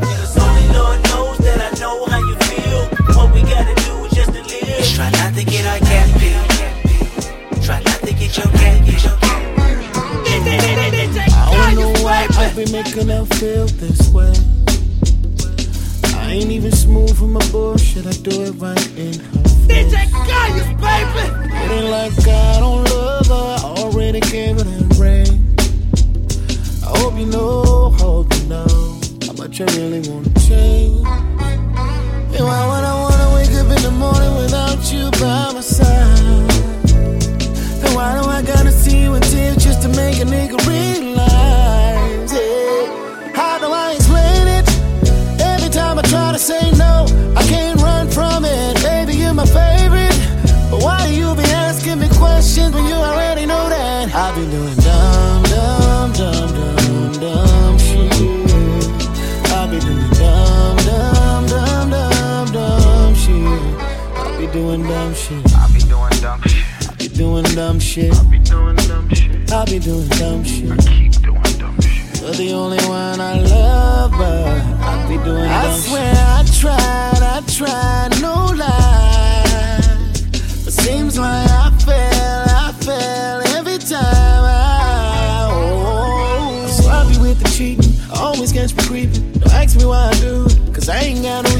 Cause 0.00 0.38
only 0.38 0.66
Lord 0.72 1.02
knows 1.04 1.38
that 1.44 1.58
I 1.60 1.70
know 1.78 2.06
how 2.06 2.18
you 2.18 2.36
feel. 2.48 2.88
What 3.16 3.34
we 3.34 3.42
gotta 3.42 3.74
do 3.84 4.04
is 4.06 4.12
just 4.12 4.32
to 4.32 4.40
live. 4.40 4.78
Just 4.78 4.94
try 4.94 5.10
not 5.10 5.34
to 5.34 5.44
get 5.44 5.66
our 5.66 5.78
cat 5.78 6.08
peeled. 6.18 7.64
Try 7.64 7.82
not 7.82 8.00
to 8.00 8.12
get 8.14 8.36
your 8.36 8.46
cat, 8.46 8.86
get 8.86 9.04
your 9.04 9.16
cat. 9.18 9.42
I 11.28 11.74
don't 11.74 11.74
know 11.76 11.92
why 12.02 12.26
I've 12.30 12.56
been 12.56 12.72
making 12.72 13.08
her 13.08 13.26
feel 13.36 13.66
this 13.66 14.08
way. 14.08 14.32
I 16.18 16.32
ain't 16.32 16.50
even 16.50 16.72
smooth 16.72 17.20
with 17.20 17.30
my 17.30 17.46
bullshit, 17.50 18.06
I 18.06 18.12
do 18.12 18.42
it 18.42 18.52
right 18.52 18.96
in 18.96 19.20
her 19.20 19.48
face. 19.68 19.92
DJ 19.92 20.10
Gaius, 20.10 20.68
baby! 20.80 21.24
It 21.56 21.70
ain't 21.70 21.90
like 21.90 22.26
I 22.26 22.58
don't 22.58 22.84
love 22.84 23.26
her, 23.26 23.56
I 23.66 23.82
already 23.82 24.20
gave 24.20 24.56
her 24.56 24.62
a 24.62 25.00
ring. 25.00 25.45
I 26.86 26.98
hope 27.00 27.18
you 27.18 27.26
know, 27.26 27.90
hope 27.98 28.32
you 28.36 28.44
know 28.44 28.66
how 29.26 29.32
much 29.32 29.60
I 29.60 29.64
really 29.76 30.08
wanna 30.08 30.32
change. 30.46 31.04
And 31.04 32.44
why 32.46 32.62
would 32.70 32.84
I 32.84 32.94
wanna 33.02 33.34
wake 33.34 33.50
up 33.60 33.66
in 33.76 33.82
the 33.82 33.90
morning 33.90 34.32
without 34.36 34.80
you 34.92 35.10
by 35.18 35.50
my 35.52 35.60
side? 35.60 36.52
And 37.82 37.92
why 37.96 38.14
do 38.14 38.28
I 38.28 38.40
gotta 38.42 38.70
see 38.70 39.02
you 39.02 39.18
tears 39.18 39.64
just 39.64 39.82
to 39.82 39.88
make 39.88 40.20
a 40.20 40.26
nigga 40.26 40.56
realize? 40.64 42.32
Yeah. 42.32 43.32
How 43.34 43.58
do 43.58 43.66
I 43.66 43.94
explain 43.94 44.46
it? 44.46 44.66
Every 45.42 45.70
time 45.70 45.98
I 45.98 46.02
try 46.02 46.30
to 46.30 46.38
say 46.38 46.70
no, 46.78 47.06
I 47.34 47.42
can't 47.48 47.80
run 47.80 48.08
from 48.10 48.44
it. 48.44 48.80
Baby, 48.84 49.16
you're 49.16 49.34
my 49.34 49.46
favorite. 49.46 50.16
But 50.70 50.84
why 50.84 51.08
do 51.08 51.12
you 51.12 51.34
be 51.34 51.42
asking 51.50 51.98
me 51.98 52.08
questions 52.10 52.72
when 52.72 52.84
you 52.86 52.94
already 52.94 53.44
know 53.44 53.68
that? 53.68 54.14
I 54.14 54.32
be 54.36 54.48
doing 54.52 54.85
shit. 65.16 65.54
I 65.54 65.66
be 65.72 65.80
doing 65.80 66.10
dumb 66.20 66.42
shit. 66.42 66.64
I 66.88 66.94
be 66.96 67.08
doing 67.08 67.44
dumb 67.54 67.80
shit. 67.80 68.12
I 68.14 68.24
be 68.30 68.38
doing 68.38 68.76
dumb 68.76 69.08
shit. 69.08 69.52
I 69.52 69.64
be 69.64 69.78
doing 69.78 70.08
dumb 70.08 70.44
shit. 70.44 70.78
Keep 70.86 71.12
doing 71.22 71.42
dumb 71.58 71.80
shit. 71.80 72.20
You're 72.20 72.32
the 72.32 72.52
only 72.52 72.82
one 72.86 73.20
I 73.20 73.40
love, 73.40 74.10
but 74.12 74.46
I 74.84 75.06
be 75.08 75.16
doing 75.24 75.48
dumb 75.48 75.48
shit. 75.48 75.50
I 75.50 75.62
dumb 75.62 75.80
swear 75.80 76.14
I 76.16 76.44
tried, 76.60 77.22
I 77.22 77.40
tried, 77.56 78.20
no 78.20 78.34
lie. 78.54 80.10
But 80.64 80.72
seems 80.72 81.18
like 81.18 81.48
I 81.50 81.70
fail, 81.84 82.44
I 82.48 82.72
fail 82.84 83.56
every 83.58 83.78
time. 83.78 84.44
I, 84.44 85.48
oh, 85.50 86.66
so 86.68 86.88
I 86.88 87.08
be 87.10 87.18
with 87.18 87.38
the 87.40 87.48
cheating, 87.50 87.94
always 88.14 88.52
catch 88.52 88.74
me 88.76 88.82
creeping. 88.84 89.32
Don't 89.32 89.52
ask 89.54 89.76
me 89.78 89.86
why 89.86 90.10
I 90.10 90.14
do 90.20 90.46
cause 90.72 90.88
I 90.90 90.98
ain't 90.98 91.22
got 91.22 91.44
no 91.44 91.56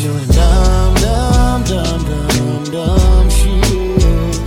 I 0.00 0.02
be 0.02 0.08
doing 0.08 0.28
dumb, 0.28 0.94
dumb, 0.94 1.64
dumb, 1.64 2.04
dumb, 2.04 2.64
dumb 2.72 3.28
shit. 3.28 4.40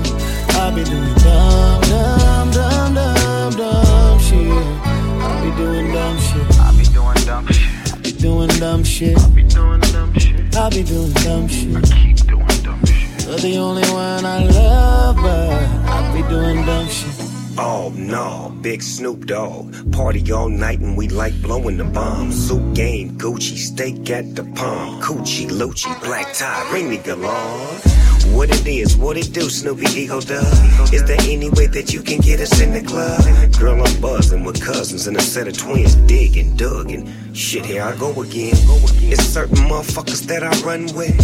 I 0.49 0.71
be 0.73 0.83
doing 0.83 1.13
dumb, 1.13 1.81
dumb, 1.81 2.51
dumb, 2.51 2.93
dumb, 2.95 3.53
dumb 3.53 4.19
shit. 4.19 4.39
I 4.41 5.41
be 5.43 5.51
doing 5.55 5.91
dumb 5.93 6.17
shit. 6.17 6.59
I 6.59 6.71
be 6.75 6.83
doing 6.91 7.25
dumb 7.27 7.45
shit. 7.51 7.93
I 7.93 7.97
be 8.01 8.11
doing 8.13 8.47
dumb 8.57 8.83
shit. 8.83 9.19
I 9.19 9.29
be 9.29 9.43
doing 9.43 9.79
dumb 9.81 10.13
shit. 10.17 10.55
I 10.55 10.69
be 10.71 10.83
doing 10.83 11.11
dumb 11.13 11.47
shit. 11.47 11.83
Keep 11.83 12.17
doing 12.25 12.47
dumb 12.63 12.85
shit. 12.85 13.27
You're 13.27 13.37
the 13.37 13.57
only 13.57 13.87
one 13.91 14.25
I 14.25 14.45
love, 14.45 15.17
but 15.17 15.51
I 15.87 16.13
be 16.15 16.27
doing 16.29 16.65
dumb 16.65 16.87
shit. 16.87 17.12
Oh 17.55 17.93
no, 17.95 18.51
big 18.61 18.81
Snoop 18.81 19.27
Dogg. 19.27 19.91
Party 19.91 20.31
all 20.31 20.49
night 20.49 20.79
and 20.79 20.97
we 20.97 21.07
like 21.07 21.39
blowing 21.41 21.77
the 21.77 21.83
bomb. 21.83 22.31
Suit 22.31 22.73
game, 22.73 23.11
Gucci, 23.11 23.57
steak 23.57 24.09
at 24.09 24.35
the 24.35 24.43
palm. 24.55 24.99
Coochie, 25.01 25.47
Lucci, 25.47 25.93
black 26.03 26.33
tie, 26.33 26.67
bring 26.71 26.89
me 26.89 26.97
galore. 26.97 27.69
What 28.31 28.49
it 28.49 28.65
is, 28.65 28.95
what 28.95 29.17
it 29.17 29.33
do, 29.33 29.49
Snoopy 29.49 29.85
Eagle 29.99 30.21
Dub? 30.21 30.45
Is 30.93 31.03
there 31.03 31.19
any 31.21 31.49
way 31.49 31.67
that 31.67 31.93
you 31.93 32.01
can 32.01 32.19
get 32.19 32.39
us 32.39 32.59
in 32.61 32.71
the 32.73 32.81
club? 32.81 33.21
Girl, 33.59 33.81
I'm 33.85 34.01
buzzing 34.01 34.43
with 34.43 34.63
cousins 34.63 35.07
and 35.07 35.17
a 35.17 35.21
set 35.21 35.47
of 35.47 35.57
twins, 35.57 35.95
digging, 36.07 36.55
dug, 36.55 36.91
and 36.91 37.07
shit, 37.35 37.65
here 37.65 37.83
I 37.83 37.95
go 37.97 38.09
again. 38.21 38.55
It's 39.11 39.23
certain 39.23 39.57
motherfuckers 39.57 40.21
that 40.27 40.43
I 40.43 40.51
run 40.61 40.83
with 40.95 41.17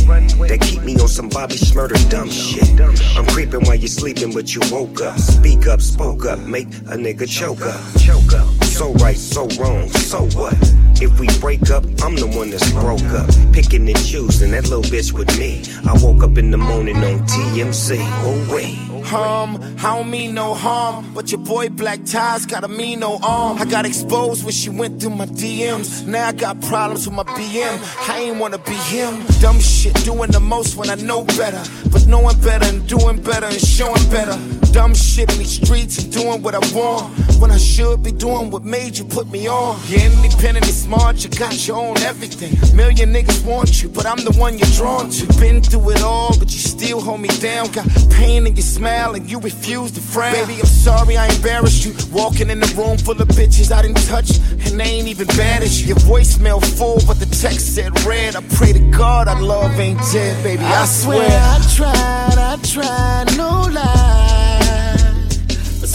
that 0.50 0.60
keep 0.62 0.84
me 0.84 1.00
on 1.00 1.08
some 1.08 1.30
Bobby 1.30 1.56
Shmurda 1.56 2.10
dumb 2.10 2.30
shit. 2.30 2.80
I'm 3.16 3.26
creeping 3.28 3.62
while 3.62 3.76
you're 3.76 3.88
sleeping, 3.88 4.34
but 4.34 4.54
you 4.54 4.62
woke 4.72 5.02
up. 5.02 5.18
Speak 5.18 5.68
up, 5.68 5.82
spoke 5.82 6.26
up, 6.26 6.40
make 6.40 6.68
a 6.68 6.98
nigga 6.98 7.28
choke 7.28 7.62
up. 7.62 7.82
Choke 8.02 8.34
up. 8.34 8.59
So 8.80 8.94
right, 8.94 9.18
so 9.18 9.46
wrong, 9.60 9.90
so 9.90 10.20
what? 10.40 10.56
If 11.02 11.20
we 11.20 11.28
break 11.42 11.70
up, 11.70 11.84
I'm 12.02 12.16
the 12.16 12.32
one 12.34 12.50
that's 12.50 12.72
broke 12.72 13.04
up. 13.12 13.28
Picking 13.52 13.86
and 13.90 14.06
choosing 14.06 14.52
that 14.52 14.70
little 14.70 14.84
bitch 14.84 15.12
with 15.12 15.38
me. 15.38 15.62
I 15.86 16.02
woke 16.02 16.24
up 16.24 16.38
in 16.38 16.50
the 16.50 16.58
morning 16.58 16.96
on 16.96 17.20
TMC. 17.28 17.98
Oh 18.00 18.48
wait. 18.50 18.78
Hum, 19.04 19.62
I 19.80 19.98
don't 19.98 20.10
mean 20.10 20.34
no 20.34 20.54
harm, 20.54 21.14
but 21.14 21.30
your 21.30 21.42
boy 21.42 21.68
Black 21.68 22.06
Ties 22.06 22.46
got 22.46 22.64
a 22.64 22.70
mean 22.70 23.02
no 23.02 23.20
arm. 23.22 23.58
I 23.58 23.66
got 23.66 23.86
exposed 23.86 24.46
when 24.46 24.54
she 24.54 24.70
went 24.70 25.02
through 25.02 25.10
my 25.10 25.26
DMs. 25.26 26.08
Now 26.08 26.30
I 26.30 26.32
got 26.32 26.62
problems 26.62 27.06
with 27.06 27.18
my 27.18 27.24
BM. 27.24 28.10
I 28.10 28.20
ain't 28.20 28.38
wanna 28.38 28.60
be 28.60 28.76
him. 28.76 29.26
Dumb 29.42 29.60
shit, 29.60 29.94
doing 30.06 30.32
the 30.32 30.40
most 30.40 30.78
when 30.78 30.90
I 30.90 30.96
know 30.96 31.26
better. 31.26 31.62
But 31.92 32.08
knowing 32.08 32.40
better 32.40 32.74
and 32.74 32.88
doing 32.88 33.22
better 33.22 33.48
and 33.48 33.60
showing 33.60 34.10
better. 34.10 34.40
Dumb 34.72 34.94
shit 34.94 35.32
in 35.32 35.40
these 35.40 35.62
streets 35.62 35.98
and 36.04 36.14
doing 36.14 36.42
what 36.42 36.54
I 36.54 36.60
want. 36.76 37.12
When 37.40 37.52
I 37.52 37.58
should 37.58 38.04
be 38.04 38.12
doing 38.12 38.52
what 38.52 38.64
made 38.64 38.98
you 38.98 39.06
put 39.06 39.30
me 39.32 39.48
on. 39.48 39.80
You're 39.88 40.02
independent 40.02 40.66
and 40.66 40.76
smart, 40.76 41.24
you 41.24 41.30
got 41.30 41.68
your 41.68 41.78
own 41.78 41.98
everything. 42.00 42.54
Million 42.76 43.12
niggas 43.14 43.46
want 43.46 43.82
you, 43.82 43.90
but 43.90 44.06
I'm 44.06 44.24
the 44.24 44.32
one 44.38 44.58
you're 44.58 44.76
drawn 44.76 45.10
to. 45.10 45.26
Been 45.40 45.62
through 45.62 45.92
it 45.92 46.02
all, 46.04 46.38
but 46.38 46.52
you 46.52 46.60
still 46.60 47.02
hold 47.02 47.22
me 47.22 47.30
down. 47.40 47.72
Got 47.72 47.88
pain 48.12 48.46
in 48.46 48.56
your 48.56 48.64
smile 48.64 49.16
and 49.16 49.30
you 49.30 49.40
refuse 49.40 49.92
to 49.92 50.02
frown. 50.02 50.34
Baby, 50.34 50.60
I'm 50.60 50.66
sorry 50.66 51.18
I 51.18 51.28
embarrassed 51.28 51.86
you. 51.86 51.94
Walking 52.12 52.50
in 52.50 52.60
the 52.60 52.72
room 52.78 52.98
full 52.98 53.20
of 53.20 53.28
bitches 53.30 53.72
I 53.72 53.82
didn't 53.82 54.06
touch, 54.08 54.38
and 54.66 54.80
they 54.80 54.86
ain't 54.86 55.08
even 55.08 55.28
bad 55.28 55.64
as 55.64 55.82
you. 55.82 55.88
Your 55.90 55.98
voicemail 55.98 56.64
full, 56.78 57.00
but 57.08 57.20
the 57.20 57.26
text 57.26 57.76
said 57.76 57.92
red. 58.06 58.36
I 58.36 58.42
pray 58.56 58.74
to 58.74 58.80
God 58.92 59.28
our 59.28 59.42
love 59.42 59.80
ain't 59.80 60.00
dead, 60.12 60.44
baby. 60.44 60.64
I, 60.64 60.84
I 60.84 60.86
swear 60.86 61.28
I 61.28 61.58
tried, 61.76 62.38
I 62.38 62.58
tried, 62.62 63.38
no 63.38 63.68
lie. 63.74 64.29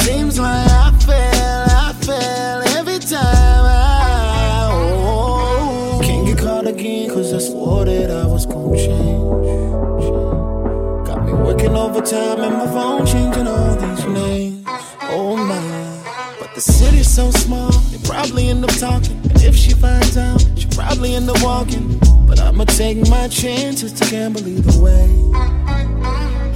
Seems 0.05 0.38
like 0.38 0.69
I 0.69 0.90
fail, 1.07 1.67
I 1.81 1.95
fail 2.05 2.77
every 2.79 2.99
time. 2.99 3.64
I, 3.64 4.69
oh, 4.71 5.99
can't 6.03 6.27
get 6.27 6.37
caught 6.37 6.67
again, 6.67 7.09
cause 7.09 7.33
I 7.33 7.38
swore 7.38 7.87
that 7.87 8.11
I 8.11 8.27
was 8.27 8.45
gonna 8.45 8.77
change. 8.77 10.05
Got 11.09 11.25
me 11.25 11.33
working 11.33 11.75
overtime 11.75 12.40
and 12.40 12.53
my 12.53 12.67
phone 12.67 13.07
changing 13.07 13.47
all 13.47 13.77
these 13.77 14.05
names. 14.05 14.62
Oh 15.05 15.37
my. 15.38 16.37
But 16.38 16.55
the 16.55 16.61
city's 16.61 17.09
so 17.09 17.31
small, 17.31 17.73
they 17.90 17.99
probably 18.07 18.51
end 18.51 18.62
up 18.62 18.77
talking. 18.77 19.19
And 19.31 19.43
if 19.43 19.57
she 19.57 19.73
finds 19.73 20.19
out, 20.19 20.45
she 20.55 20.67
probably 20.69 21.14
end 21.14 21.31
up 21.31 21.43
walking. 21.43 21.99
But 22.27 22.40
I'ma 22.40 22.64
take 22.64 22.99
my 23.09 23.29
chances 23.29 23.95
to 23.95 24.11
gamble 24.11 24.47
either 24.47 24.79
way. 24.83 25.93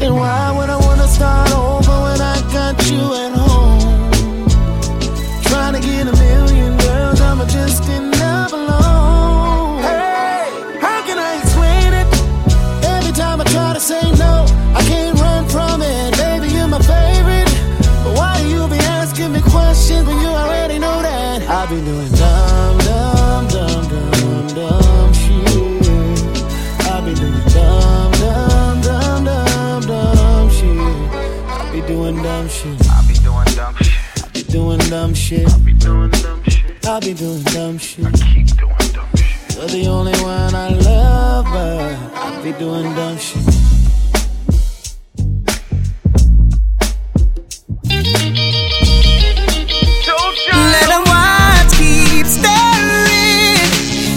And 0.09 0.17
why 0.17 0.51
would 0.57 0.71
I 0.71 0.77
wanna 0.79 1.07
start 1.07 1.51
over 1.53 1.97
when 2.05 2.19
I 2.19 2.41
got 2.51 2.91
you 2.91 3.05
at 3.25 3.33
home? 3.33 4.49
Trying 5.43 5.75
to 5.75 5.81
get 5.81 6.07
a 6.07 6.17
million 6.17 6.79
girls, 6.79 7.21
I'ma 7.21 7.45
just 7.45 7.87
end 7.91 8.08
doing 34.59 34.79
dumb 34.91 35.15
shit. 35.15 35.49
I 35.49 35.59
be 35.59 35.73
doing 35.73 36.11
dumb 36.11 36.43
shit. 36.43 36.87
I'll 36.87 37.01
be 37.01 37.15
doing 37.15 37.43
dumb 37.55 37.79
shit. 37.79 38.13
Keep 38.35 38.47
doing 38.59 38.93
dumb 38.93 39.09
shit. 39.15 39.57
You're 39.57 39.69
the 39.69 39.87
only 39.87 40.17
one 40.21 40.53
I 40.53 40.71
love, 40.71 41.45
but 41.45 41.95
I 42.25 42.43
be 42.43 42.53
doing 42.59 42.93
dumb 42.97 43.19
shit. 43.19 43.47
Let 50.75 50.87
them 50.93 51.05
watch, 51.15 51.71
keep 51.79 52.27
staring. 52.27 53.69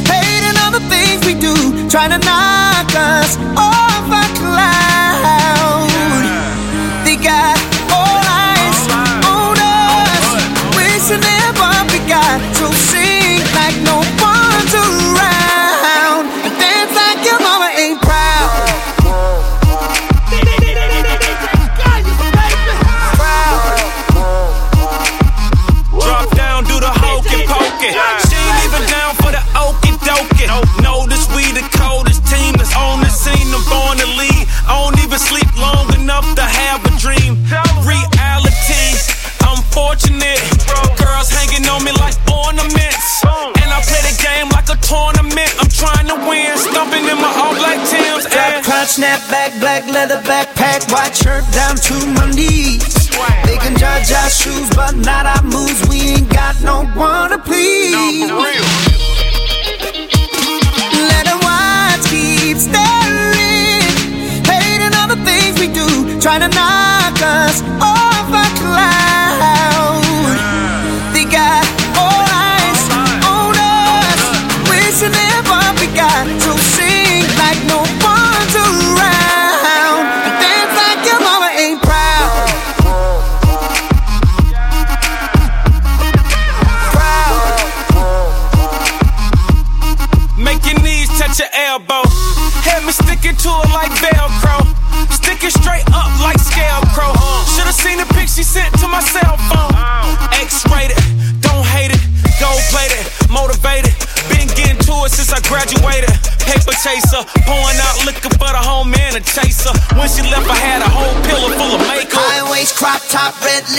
Hating 0.10 0.58
all 0.62 0.72
the 0.72 0.84
things 0.90 1.20
we 1.28 1.36
do, 1.36 1.54
trying 1.88 2.14
to 2.16 2.20
knock 2.26 2.90
us 2.96 3.38
off 3.56 3.91
snapback, 49.12 49.60
black 49.60 49.88
leather 49.88 50.22
backpack, 50.22 50.92
white 50.92 51.16
shirt 51.16 51.44
down 51.52 51.76
to 51.76 51.94
my 52.14 52.32
knees. 52.32 53.10
They 53.46 53.58
can 53.58 53.78
judge 53.78 54.12
our 54.12 54.30
shoes, 54.30 54.70
but 54.72 54.96
not 54.96 55.26
our 55.26 55.44
moves. 55.44 55.88
We 55.90 56.16
ain't 56.16 56.30
got 56.30 56.62
no 56.62 56.86
one 56.98 57.32
to 57.32 57.38
please. 57.38 57.92
No, 58.28 58.38
real. 58.38 58.64
Let 61.12 61.26
the 61.28 61.38
watch 61.44 62.04
keep 62.10 62.58
staring, 62.58 63.84
hating 64.48 64.96
all 64.96 65.08
the 65.08 65.20
things 65.26 65.60
we 65.60 65.68
do, 65.68 66.20
trying 66.22 66.42
to 66.42 66.50
knock 66.56 67.22
us 67.22 67.62
off. 67.82 67.91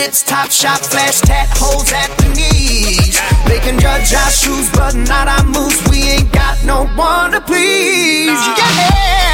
It's 0.05 0.21
top 0.21 0.51
shop, 0.51 0.81
flash 0.81 1.21
tat, 1.21 1.47
holes 1.53 1.89
at 1.93 2.09
the 2.17 2.27
knees. 2.35 3.15
They 3.47 3.59
can 3.59 3.79
judge 3.79 4.13
our 4.13 4.31
shoes, 4.31 4.69
but 4.71 4.95
not 4.95 5.29
our 5.29 5.45
moves. 5.45 5.81
We 5.89 6.03
ain't 6.03 6.29
got 6.33 6.61
no 6.65 6.87
one 6.87 7.31
to 7.31 7.39
please. 7.39 8.27
Yeah. 8.27 9.32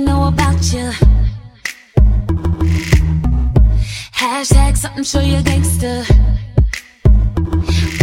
know 0.00 0.28
about 0.28 0.72
you. 0.72 0.90
Hashtag 4.12 4.76
something, 4.76 5.04
show 5.04 5.20
you 5.20 5.42
gangster. 5.42 6.04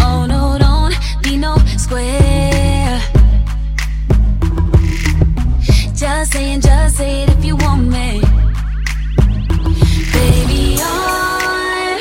Oh 0.02 0.26
no, 0.28 0.58
don't 0.58 0.96
be 1.24 1.38
no 1.38 1.58
square. 1.78 3.02
Just 5.94 6.34
saying, 6.34 6.62
just 6.62 6.98
say 6.98 7.24
it 7.24 7.30
if 7.30 7.46
you 7.46 7.56
want 7.58 7.88
me. 7.88 8.22
Baby, 10.14 10.82
on 10.82 12.00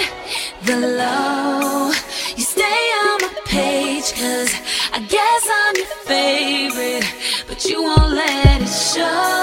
the 0.64 0.76
low, 1.00 1.90
you 2.36 2.44
stay 2.44 2.80
on 3.02 3.20
my 3.22 3.32
page, 3.44 4.12
cause 4.14 4.52
I 4.92 5.00
guess 5.08 5.48
I'm 5.58 5.76
your 5.76 5.94
favorite, 6.10 7.06
but 7.48 7.64
you 7.64 7.82
won't 7.82 8.12
let 8.12 8.62
it 8.62 8.68
show. 8.68 9.33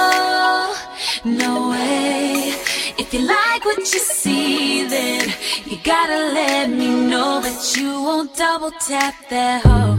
what 3.77 3.93
you 3.93 3.99
see, 3.99 4.85
then 4.87 5.33
you 5.65 5.77
gotta 5.83 6.33
let 6.33 6.69
me 6.69 7.07
know 7.09 7.41
that 7.41 7.77
you 7.77 7.89
won't 8.01 8.35
double 8.35 8.71
tap 8.71 9.15
that 9.29 9.63
hoe. 9.63 9.95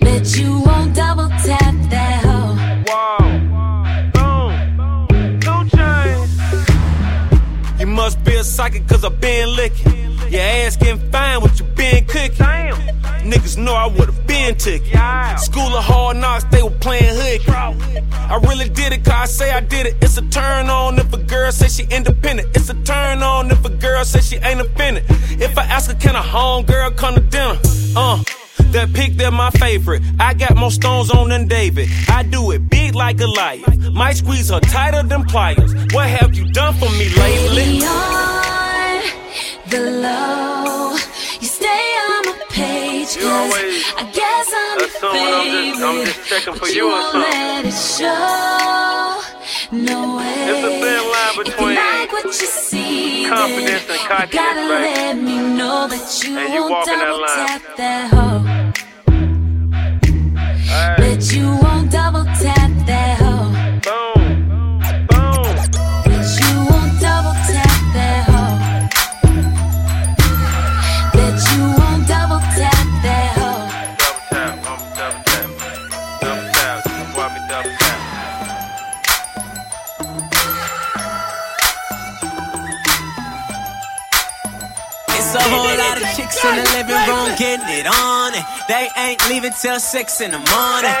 That 0.00 0.36
you 0.36 0.60
won't 0.60 0.94
double 0.94 1.28
tap 1.46 1.74
that 1.90 2.24
hoe. 2.24 2.56
Wow. 2.88 3.18
Boom. 4.14 4.52
Boom. 4.76 5.68
Change. 5.68 6.30
You 7.80 7.86
must 7.86 8.22
be 8.24 8.34
a 8.34 8.44
psychic 8.44 8.88
cause 8.88 9.04
I've 9.04 9.20
been 9.20 9.54
licking. 9.54 10.12
Your 10.30 10.40
ass 10.40 10.76
getting 10.76 11.10
fine 11.10 11.40
what 11.40 11.58
you 11.58 11.66
been 11.66 12.04
cooking. 12.06 12.36
Damn. 12.38 13.01
Niggas 13.22 13.56
know 13.56 13.74
I 13.74 13.86
would've 13.86 14.26
been 14.26 14.56
tick. 14.56 14.82
School 15.38 15.76
of 15.76 15.84
hard 15.84 16.16
knocks, 16.16 16.44
they 16.44 16.62
were 16.62 16.70
playing 16.70 17.14
hood. 17.14 17.48
I 17.48 18.40
really 18.42 18.68
did 18.68 18.92
it, 18.92 19.04
cause 19.04 19.14
I 19.14 19.24
say 19.26 19.50
I 19.52 19.60
did 19.60 19.86
it. 19.86 19.96
It's 20.00 20.16
a 20.18 20.22
turn 20.28 20.68
on 20.68 20.98
if 20.98 21.12
a 21.12 21.18
girl 21.18 21.52
say 21.52 21.68
she 21.68 21.84
independent. 21.94 22.48
It's 22.56 22.68
a 22.68 22.74
turn 22.82 23.22
on 23.22 23.50
if 23.50 23.64
a 23.64 23.70
girl 23.70 24.04
say 24.04 24.20
she 24.20 24.36
ain't 24.36 24.60
offended. 24.60 25.04
If 25.40 25.56
I 25.56 25.64
ask 25.64 25.90
her, 25.90 25.96
can 25.96 26.14
a 26.16 26.22
home 26.22 26.64
girl 26.64 26.90
come 26.90 27.14
to 27.14 27.20
dinner? 27.20 27.58
Uh. 27.96 28.22
That 28.72 28.92
pick, 28.94 29.16
that 29.18 29.34
my 29.34 29.50
favorite. 29.50 30.02
I 30.18 30.32
got 30.32 30.56
more 30.56 30.70
stones 30.70 31.10
on 31.10 31.28
than 31.28 31.46
David. 31.46 31.90
I 32.08 32.22
do 32.22 32.52
it 32.52 32.70
big 32.70 32.94
like 32.94 33.20
a 33.20 33.26
lion. 33.26 33.92
Might 33.92 34.16
squeeze 34.16 34.48
her 34.48 34.60
tighter 34.60 35.02
than 35.02 35.24
pliers. 35.24 35.74
What 35.92 36.08
have 36.08 36.34
you 36.34 36.50
done 36.52 36.72
for 36.74 36.88
me 36.88 37.10
lately? 37.10 37.80
Beyond 37.80 39.12
the 39.68 39.80
love. 40.00 40.61
You 43.18 43.28
always 43.28 43.84
I 43.96 44.04
guess 44.12 44.46
I'm 44.62 44.78
assume 44.80 45.10
I'm 45.12 45.46
just- 45.46 45.82
I'm 45.82 46.04
just 46.06 46.28
checking 46.28 46.54
for 46.54 46.60
but 46.60 46.74
you 46.74 46.90
or 46.90 47.02
something. 47.02 47.20
let 47.20 47.64
it 47.66 47.72
show. 47.72 49.20
No 49.72 50.16
way. 50.16 50.34
It's 50.50 50.64
a 50.64 50.70
thin 50.82 51.02
line 51.14 51.34
you 51.36 51.44
between 51.44 51.76
like 51.76 52.12
what 52.12 52.24
you 52.24 52.32
see, 52.32 53.26
confidence 53.28 53.84
and 53.88 54.00
you 54.00 54.08
cockiness, 54.08 54.34
gotta 54.34 54.60
baby. 54.68 54.94
let 55.00 55.16
me 55.16 55.36
know 55.58 55.88
that 55.88 56.04
you 56.24 56.38
And 56.38 56.48
you 56.54 56.60
won't 56.60 56.72
walking 56.72 56.98
that 56.98 57.04
double 57.06 57.20
line. 57.20 57.46
tap 57.48 57.62
that 57.76 58.04
hoe. 58.14 58.42
Bet 60.98 61.32
you 61.32 61.46
won't 61.62 61.90
double 61.90 62.24
tap 62.24 62.51
It's 85.32 85.40
a 85.40 85.48
whole 85.48 85.64
lot 85.64 85.96
of 85.96 86.04
chicks 86.12 86.44
in 86.44 86.60
the 86.60 86.66
living 86.76 87.00
room 87.08 87.32
getting 87.40 87.64
it 87.72 87.88
on, 87.88 88.36
and 88.36 88.44
they 88.68 88.84
ain't 89.00 89.16
leaving 89.32 89.56
till 89.56 89.80
six 89.80 90.20
in 90.20 90.28
the 90.28 90.36
morning. 90.36 90.92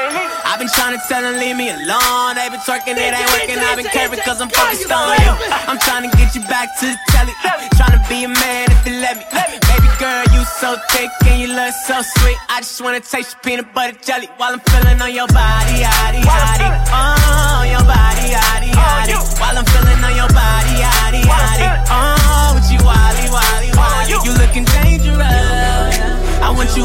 I've 0.48 0.56
been 0.56 0.72
trying 0.72 0.96
to 0.96 1.02
tell 1.04 1.20
them 1.20 1.36
leave 1.36 1.52
me 1.52 1.68
alone. 1.68 2.40
They 2.40 2.48
been 2.48 2.64
twerking, 2.64 2.96
it 2.96 3.12
ain't 3.12 3.28
working. 3.28 3.60
I've 3.60 3.76
been 3.76 3.92
caring 3.92 4.16
cause 4.24 4.40
I'm 4.40 4.48
focused 4.48 4.88
on 4.88 5.20
you. 5.20 5.36
I'm 5.68 5.76
trying 5.84 6.08
to 6.08 6.16
get 6.16 6.32
you 6.32 6.40
back 6.48 6.72
to 6.80 6.86
the 6.88 6.96
telly. 7.12 7.36
Trying 7.76 8.00
to 8.00 8.02
be 8.08 8.24
a 8.24 8.32
man 8.32 8.72
if 8.72 8.80
you 8.88 9.04
let 9.04 9.20
me. 9.20 9.24
Baby 9.36 9.92
girl, 10.00 10.24
you 10.32 10.40
so 10.48 10.80
thick 10.96 11.12
and 11.28 11.36
you 11.36 11.52
look 11.52 11.76
so 11.84 12.00
sweet. 12.00 12.38
I 12.48 12.64
just 12.64 12.80
wanna 12.80 13.04
taste 13.04 13.36
your 13.36 13.40
peanut 13.44 13.68
butter 13.76 14.00
jelly 14.00 14.32
while 14.40 14.56
I'm 14.56 14.64
feeling 14.64 14.96
on 14.96 15.12
your 15.12 15.28
body, 15.28 15.84
yaddy, 15.84 16.24
yaddy. 16.24 16.68
Oh, 16.88 17.68
your 17.68 17.84
body, 17.84 18.32
yaddy, 18.32 18.72
yaddy. 18.72 19.12
While 19.36 19.60
I'm 19.60 19.68
feeling 19.68 20.00
on 20.00 20.16
your 20.16 20.32
body, 20.32 20.72
yaddy, 20.80 21.20
yaddy. 21.20 21.68
Oh, 21.92 22.31
wally, 22.84 23.26
wally, 23.30 23.70
wally. 23.74 24.10
You 24.26 24.32
looking 24.38 24.66
dangerous. 24.82 25.96
I 26.42 26.50
want 26.50 26.70
you 26.76 26.84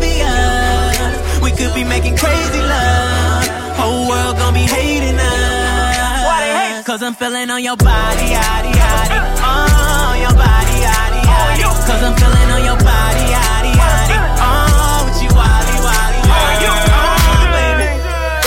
be 0.00 0.22
us. 0.22 1.42
We 1.42 1.50
could 1.50 1.74
be 1.74 1.84
making 1.84 2.16
crazy 2.16 2.60
love. 2.60 3.48
Whole 3.76 4.08
world 4.08 4.36
gon' 4.38 4.54
be 4.54 4.64
hating 4.64 5.18
us. 5.18 6.86
Cause 6.86 7.02
I'm 7.02 7.14
feeling 7.14 7.48
on 7.48 7.62
your 7.62 7.76
body, 7.76 8.26
yaddy, 8.36 8.72
yaddy. 8.74 9.18
Oh, 9.40 10.12
your 10.18 10.34
body, 10.34 10.76
yaddy, 10.82 11.22
oh, 11.24 11.56
yaddy. 11.56 11.86
Cause 11.88 12.02
I'm 12.02 12.14
feeling 12.20 12.50
on 12.50 12.62
your 12.68 12.76
body, 12.76 13.24
yaddy, 13.32 13.72
yaddy. 13.72 14.18
Oh, 14.42 15.06
with 15.06 15.22
you, 15.22 15.30
wally, 15.30 15.78
wally, 15.86 16.20
oh, 16.20 16.28
wally. 16.28 16.68
Oh, 16.92 17.48
baby. 17.54 17.88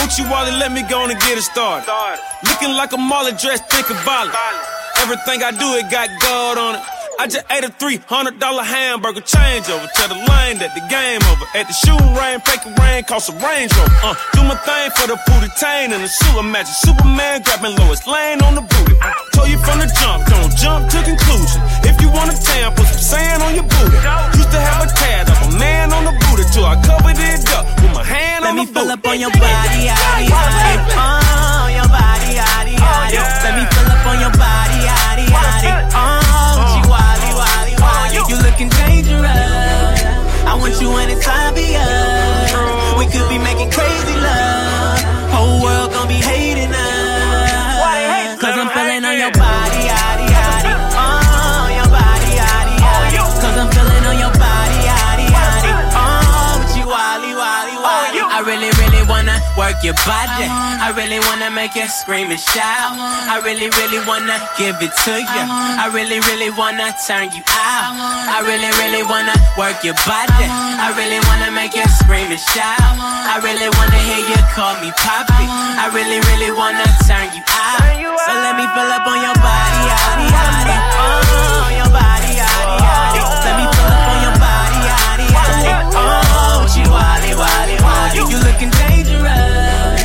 Uchi 0.04 0.24
Wally, 0.30 0.52
let 0.60 0.72
me 0.72 0.84
go 0.84 1.00
on 1.02 1.12
and 1.12 1.20
get 1.22 1.38
it 1.38 1.44
started. 1.44 1.88
Looking 2.44 2.76
like 2.76 2.92
a 2.94 2.98
Marley 2.98 3.32
dressed, 3.32 3.66
think 3.70 3.90
of 3.90 3.98
violence. 4.04 4.36
Everything 5.06 5.44
I 5.46 5.52
do, 5.54 5.70
it 5.78 5.86
got 5.94 6.10
God 6.18 6.58
on 6.58 6.74
it. 6.76 6.82
I 7.22 7.30
just 7.30 7.46
ate 7.54 7.64
a 7.64 7.70
$300 7.70 8.42
hamburger 8.42 9.22
changeover. 9.22 9.86
Tell 9.94 10.10
the 10.10 10.18
lane 10.18 10.58
that 10.60 10.74
the 10.74 10.82
game 10.90 11.22
over. 11.30 11.46
At 11.54 11.70
the 11.70 11.76
shooting 11.78 12.12
range, 12.18 12.42
fake 12.44 12.66
rain, 12.82 13.06
cost 13.06 13.30
a 13.30 13.38
Range 13.38 13.70
Rover. 13.70 13.94
Uh, 14.02 14.18
do 14.34 14.42
my 14.50 14.58
thing 14.66 14.90
for 14.98 15.06
the 15.08 15.16
booty 15.30 15.48
tain 15.62 15.94
and 15.94 16.02
the 16.02 16.10
suit. 16.10 16.36
Imagine 16.42 16.74
Superman 16.74 17.46
grabbing 17.46 17.78
Lois 17.86 18.02
Lane 18.10 18.42
on 18.44 18.58
the 18.58 18.66
booty. 18.66 18.98
Told 19.38 19.48
you 19.48 19.62
from 19.62 19.78
the 19.78 19.88
jump, 20.02 20.26
don't 20.26 20.52
jump 20.58 20.90
to 20.90 20.98
conclusion. 21.06 21.62
If 21.86 22.02
you 22.02 22.10
want 22.10 22.34
a 22.34 22.36
tan, 22.42 22.74
put 22.74 22.90
some 22.90 23.06
sand 23.22 23.46
on 23.46 23.54
your 23.54 23.68
booty. 23.70 23.96
Used 24.36 24.50
to 24.52 24.60
have 24.60 24.84
a 24.84 24.90
tad 24.90 25.30
of 25.30 25.38
a 25.46 25.50
man 25.62 25.94
on 25.94 26.10
the 26.10 26.16
booty 26.28 26.44
till 26.50 26.66
I 26.66 26.82
covered 26.82 27.16
it 27.22 27.46
up 27.54 27.64
with 27.80 27.94
my 27.94 28.02
hand 28.04 28.42
Let 28.44 28.52
on 28.52 28.56
me 28.58 28.66
the 28.66 28.74
fill 28.74 28.90
booty. 28.90 28.98
up 28.98 29.06
on 29.06 29.18
your 29.22 29.32
body, 29.38 29.86
yaddy, 29.86 30.34
yaddy. 30.34 30.76
Oh, 30.98 31.70
your 31.70 31.88
body, 31.94 32.30
yaddy, 32.42 32.74
yaddy. 32.74 33.14
Let 33.46 33.54
me 33.56 33.64
fill 33.72 33.88
up 33.94 34.04
on 34.10 34.18
your 34.20 34.34
body, 34.36 34.65
yaddy, 35.66 35.90
yaddy. 35.94 36.62
Oh, 36.62 36.78
you, 36.78 36.84
wally, 36.90 37.32
wally, 37.40 37.74
uh. 37.76 37.82
wally. 37.82 38.16
You 38.30 38.38
looking 38.42 38.70
dangerous. 38.70 40.00
I 40.46 40.54
want 40.60 40.80
you 40.82 40.90
be 41.54 41.76
us. 41.76 42.54
We 42.98 43.06
could 43.12 43.28
be 43.30 43.38
making 43.38 43.72
crazy 43.72 44.15
work 59.66 59.82
your 59.82 59.98
body. 60.06 60.46
I 60.46 60.94
really 60.94 61.18
wanna 61.26 61.50
make 61.50 61.74
you 61.74 61.90
scream 61.90 62.30
and 62.30 62.38
shout. 62.38 62.94
I 63.34 63.42
really, 63.42 63.66
really 63.82 63.98
wanna 64.06 64.38
give 64.62 64.78
it 64.78 64.94
to 65.10 65.14
you. 65.18 65.44
I 65.82 65.90
really, 65.90 66.22
really 66.30 66.54
wanna 66.54 66.94
turn 67.10 67.34
you 67.34 67.42
out. 67.50 67.98
I 68.30 68.46
really, 68.46 68.70
really 68.78 69.02
wanna 69.02 69.34
work 69.58 69.82
your 69.82 69.98
body. 70.06 70.46
I 70.46 70.94
really 70.94 71.18
wanna 71.26 71.50
make 71.50 71.74
you 71.74 71.88
scream 71.98 72.30
and 72.30 72.44
shout. 72.54 72.78
I 72.78 73.42
really 73.42 73.70
wanna 73.74 73.98
hear 74.06 74.22
you 74.30 74.40
call 74.54 74.78
me 74.86 74.94
poppy. 75.02 75.46
I 75.50 75.90
really, 75.98 76.22
really 76.30 76.52
wanna 76.54 76.86
turn 77.10 77.34
you 77.34 77.42
out. 77.50 77.82
So 78.22 78.32
let 78.46 78.54
me 78.54 78.70
fill 78.70 78.92
up 78.94 79.06
on 79.10 79.18
your 79.18 79.38
body, 79.42 79.82
yaddy, 79.90 80.28
yaddy. 80.30 80.78
Oh, 80.78 81.74
your 81.74 81.90
body, 81.90 82.32
yaddy, 82.38 82.78
yaddy. 82.86 83.22
Let 83.46 83.54
me 83.58 83.66
fill 83.74 83.94
up 83.98 84.10
on 84.14 84.18
your 84.30 84.38
body, 84.46 84.78
yaddy, 84.90 85.28
yaddy. 85.34 85.74
Oh, 85.98 86.25
wally, 86.96 87.34
wally, 87.36 87.78
wally. 87.84 88.16
You 88.32 88.40
looking 88.48 88.72
dangerous. 88.88 90.00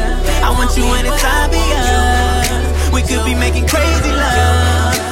I 0.47 0.51
want 0.57 0.71
you 0.77 0.85
anytime 0.99 1.51
be 1.55 1.63
us. 1.79 2.93
We 2.95 3.01
could 3.03 3.25
be 3.25 3.35
making 3.35 3.67
crazy 3.69 4.11
love. 4.11 5.10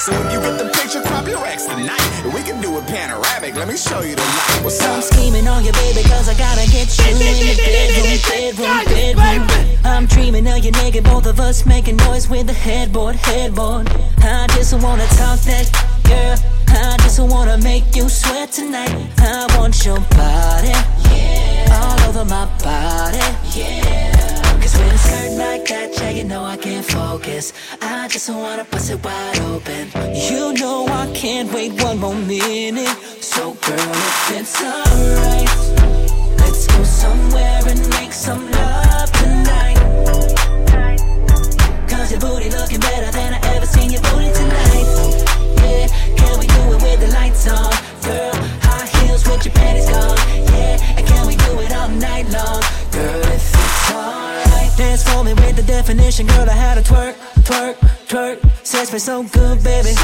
So 0.00 0.12
if 0.12 0.32
you 0.32 0.40
get 0.40 0.56
the 0.56 0.64
picture, 0.72 1.02
crop 1.02 1.28
your 1.28 1.44
ex 1.46 1.66
tonight. 1.66 2.00
We 2.32 2.42
can 2.42 2.58
do 2.62 2.78
it 2.78 2.86
panoramic. 2.86 3.54
Let 3.54 3.68
me 3.68 3.76
show 3.76 4.00
you 4.00 4.16
the 4.16 4.22
light. 4.22 4.64
What's 4.64 4.80
I'm 4.80 5.02
scheming 5.02 5.46
on 5.46 5.62
you, 5.62 5.72
baby, 5.72 6.02
cause 6.08 6.26
I 6.26 6.32
gotta 6.38 6.64
get 6.72 6.88
you 6.96 7.04
in 7.04 7.18
the 7.20 7.52
bedroom, 8.56 8.80
bedroom, 8.88 9.46
bedroom. 9.46 9.78
I'm 9.84 10.06
dreaming 10.06 10.46
of 10.48 10.64
you 10.64 10.70
naked, 10.70 11.04
both 11.04 11.26
of 11.26 11.38
us 11.38 11.66
making 11.66 11.96
noise 11.96 12.30
with 12.30 12.46
the 12.46 12.54
headboard, 12.54 13.16
headboard. 13.16 13.90
I 14.24 14.46
just 14.56 14.72
wanna 14.72 15.06
talk 15.20 15.38
that 15.40 15.68
girl. 16.08 16.38
I 16.68 16.96
just 17.02 17.20
wanna 17.20 17.58
make 17.58 17.94
you 17.94 18.08
sweat 18.08 18.52
tonight. 18.52 18.96
I 19.18 19.54
want 19.58 19.84
your 19.84 20.00
body, 20.16 20.72
yeah. 21.12 21.76
all 21.76 22.08
over 22.08 22.24
my 22.24 22.46
body. 22.64 24.19
Cause 24.60 24.76
when 24.76 24.92
it's 24.94 25.08
hurt 25.08 25.32
like 25.38 25.64
that, 25.68 25.90
yeah, 25.98 26.10
you 26.10 26.24
know 26.24 26.44
I 26.44 26.56
can't 26.56 26.84
focus. 26.84 27.52
I 27.80 28.08
just 28.08 28.28
wanna 28.28 28.64
bust 28.64 28.90
it 28.90 29.02
wide 29.04 29.40
open. 29.40 29.88
You 30.14 30.52
know 30.54 30.86
I 30.86 31.10
can't 31.14 31.52
wait 31.52 31.82
one 31.82 31.98
more 31.98 32.14
minute. 32.14 32.96
So, 33.20 33.54
girl, 33.66 33.78
if 33.78 34.30
it's 34.38 34.62
alright, 34.62 35.48
let's 36.38 36.66
go 36.66 36.82
somewhere 36.84 37.62
and 37.66 37.80
make 37.90 38.12
some 38.12 38.50
love 38.50 39.10
tonight. 39.12 39.78
Cause 41.88 42.10
your 42.10 42.20
booty 42.20 42.50
looking 42.50 42.80
better 42.80 43.10
than 43.12 43.34
I 43.34 43.40
ever 43.54 43.66
seen 43.66 43.90
your 43.90 44.02
booty 44.02 44.30
tonight. 44.32 44.86
Yeah, 45.62 45.86
can 46.18 46.38
we 46.38 46.46
do 46.46 46.62
it 46.74 46.82
with 46.82 47.00
the 47.00 47.08
lights 47.14 47.48
on? 47.48 47.72
Girl, 48.04 48.34
high 48.66 48.86
heels 48.98 49.26
with 49.26 49.44
your 49.46 49.54
panties 49.54 49.88
gone. 49.88 50.18
Yeah, 50.52 50.96
and 50.98 51.06
can 51.06 51.26
we 51.26 51.36
do 51.36 51.60
it 51.60 51.72
all 51.72 51.88
night 51.88 52.28
long? 52.28 52.62
Girl, 52.92 53.22
if. 53.32 53.69
Dance 54.76 55.02
for 55.02 55.24
me 55.24 55.34
with 55.34 55.56
the 55.56 55.62
definition, 55.62 56.26
girl. 56.26 56.48
I 56.48 56.52
had 56.52 56.78
a 56.78 56.82
twerk, 56.82 57.14
twerk, 57.44 57.74
twerk. 58.08 58.38
Sex 58.64 58.90
felt 58.90 59.02
so 59.02 59.22
good, 59.22 59.62
baby. 59.62 59.94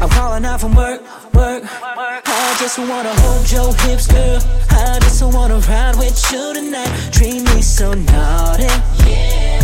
I'm 0.00 0.08
calling 0.10 0.44
out 0.44 0.60
from 0.60 0.74
work, 0.74 1.00
work. 1.34 1.62
I 1.64 2.56
just 2.58 2.78
wanna 2.78 3.14
hold 3.22 3.50
your 3.50 3.74
hips, 3.86 4.06
girl. 4.06 4.40
I 4.70 4.98
just 5.00 5.22
wanna 5.22 5.58
ride 5.58 5.96
with 5.96 6.16
you 6.32 6.54
tonight. 6.54 6.90
Treat 7.12 7.42
me 7.42 7.62
so 7.62 7.94
naughty. 7.94 8.68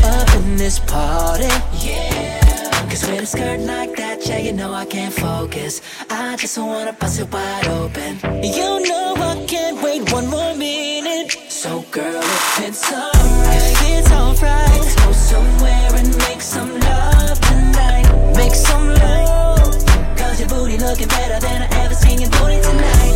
Up 0.05 0.35
in 0.37 0.57
this 0.57 0.79
party. 0.79 1.49
Cause 2.89 3.07
with 3.07 3.23
a 3.23 3.27
skirt 3.27 3.61
like 3.61 3.95
that, 3.97 4.27
yeah, 4.27 4.39
you 4.39 4.53
know 4.53 4.73
I 4.73 4.87
can't 4.87 5.13
focus. 5.13 5.83
I 6.09 6.37
just 6.37 6.57
wanna 6.57 6.93
bust 6.95 7.21
it 7.21 7.31
wide 7.31 7.69
open. 7.69 8.19
You 8.43 8.81
know 8.89 9.15
I 9.17 9.45
can't 9.47 9.83
wait 9.83 10.11
one 10.13 10.29
more 10.29 10.55
minute. 10.55 10.98
So, 11.59 11.85
girl, 11.91 12.23
if 12.23 12.69
it's 12.69 12.93
alright, 12.93 13.57
if 13.57 13.83
it's 13.99 14.13
alright, 14.13 14.71
let's 14.79 14.95
go 14.95 15.11
somewhere 15.11 15.91
and 15.97 16.17
make 16.19 16.41
some 16.41 16.71
love 16.79 17.41
tonight. 17.41 18.07
Make 18.37 18.55
some 18.55 18.87
love. 18.95 19.75
Cause 20.17 20.39
your 20.39 20.49
booty 20.51 20.79
looking 20.79 21.09
better 21.09 21.41
than 21.41 21.63
I 21.63 21.69
ever 21.83 21.95
seen 21.95 22.21
your 22.21 22.31
booty 22.31 22.61
tonight. 22.63 23.15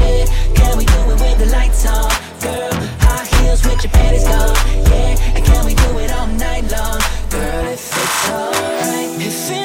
Yeah, 0.00 0.24
can 0.54 0.78
we 0.78 0.86
do 0.86 0.98
it 1.12 1.20
with 1.20 1.38
the 1.40 1.46
lights 1.52 1.84
on? 1.84 2.10
Girl, 2.40 2.72
high 3.04 3.26
heels 3.36 3.62
with 3.62 3.84
your 3.84 3.92
panties 3.92 4.24
gone. 4.24 4.56
Yeah, 4.88 5.36
and 5.36 5.44
can 5.44 5.66
we 5.66 5.74
do 5.74 5.98
it 5.98 6.10
all 6.10 6.26
night 6.26 6.64
long? 6.72 7.00
Girl, 7.28 7.66
if 7.66 7.84
it's 7.84 8.30
alright, 8.30 9.20
if 9.20 9.26
it's 9.26 9.57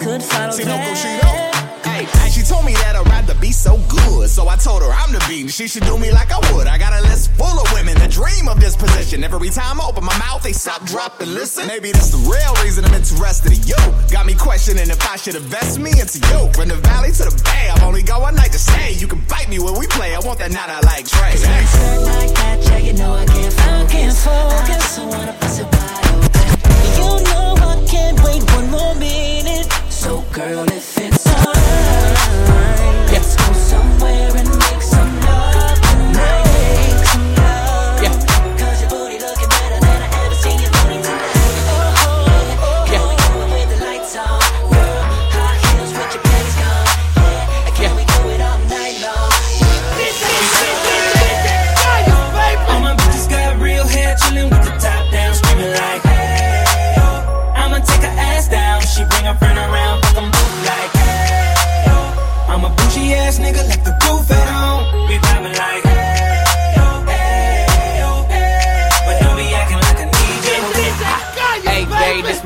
And 0.00 0.06
no 0.06 0.12
one 0.12 0.20
else 0.20 0.28
could 0.28 0.36
follow 0.36 0.50
See, 0.52 0.64
no 0.64 0.76
that. 0.76 0.86
Cochino? 0.86 1.58
Hey, 1.84 2.30
she 2.30 2.42
told 2.42 2.64
me 2.64 2.74
that 2.74 2.94
I'd 2.94 3.06
rather 3.06 3.34
be 3.40 3.50
so 3.50 3.78
good. 3.88 4.28
So 4.30 4.48
I 4.48 4.56
told 4.56 4.82
her 4.82 4.90
I'm 4.90 5.12
the 5.12 5.24
beat 5.28 5.42
and 5.42 5.50
she 5.50 5.66
should 5.66 5.84
do 5.84 5.98
me 5.98 6.12
like 6.12 6.30
I 6.30 6.38
would. 6.52 6.66
I 6.66 6.78
got 6.78 6.92
a 6.92 7.02
list 7.08 7.32
full 7.32 7.58
of 7.58 7.72
women 7.72 7.94
that 7.98 8.10
dream 8.10 8.48
of 8.48 8.60
this 8.60 8.76
position. 8.76 9.24
Every 9.24 9.50
time 9.50 9.80
I 9.80 9.86
open 9.86 10.04
my 10.04 10.16
mouth, 10.18 10.42
they 10.42 10.52
stop, 10.52 10.84
drop, 10.84 11.20
and 11.20 11.34
listen. 11.34 11.66
Maybe 11.66 11.90
that's 11.92 12.10
the 12.10 12.18
real 12.18 12.54
reason 12.62 12.84
I'm 12.84 12.94
interested 12.94 13.52
in 13.52 13.62
you. 13.66 13.80
Got 14.10 14.26
me 14.26 14.34
questioning 14.34 14.88
if 14.90 15.00
I 15.10 15.16
should 15.16 15.34
invest 15.34 15.78
me 15.80 15.90
into 15.90 16.18
you. 16.30 16.50
From 16.54 16.68
the 16.68 16.76
valley 16.76 17.10
to 17.12 17.24
the 17.24 17.42
bay, 17.44 17.70
I'm 17.72 17.82
only 17.82 18.02
go 18.02 18.20
one 18.20 18.36
night 18.36 18.52
to 18.52 18.58
stay. 18.58 18.92
You 18.92 19.08
can 19.08 19.20
bite 19.28 19.48
me 19.48 19.58
when 19.58 19.74
we 19.78 19.86
play. 19.88 20.14
I 20.14 20.20
want 20.20 20.38
that 20.38 20.52
night 20.52 20.68
I 20.70 20.80
like 20.86 21.06
Trey. 21.08 21.34
Skirt 21.36 22.00
like 22.04 22.34
that, 22.34 22.62
yeah, 22.64 22.78
you 22.78 22.92
know 22.94 23.14
I 23.14 23.24
can't 23.26 23.52
focus. 23.52 23.66
I 23.66 23.92
can't 23.92 24.14
focus. 24.14 24.98
I 24.98 25.04
wanna 25.06 25.32
bust 25.40 25.60
it 25.60 25.66
open. 25.66 26.48
You 27.00 27.24
know 27.26 27.54
I 27.58 27.84
can't 27.88 28.18
wait 28.22 28.42
one 28.54 28.70
more 28.70 28.94
minute. 28.94 29.66
So, 29.98 30.22
girl, 30.32 30.64
if 30.70 30.96
it's 30.96 31.26
alright, 31.26 33.10
let's 33.10 33.34
go 33.34 33.52
somewhere 33.52 34.37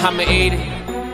I'ma 0.00 0.22
eat 0.22 0.54
it. 0.54 0.60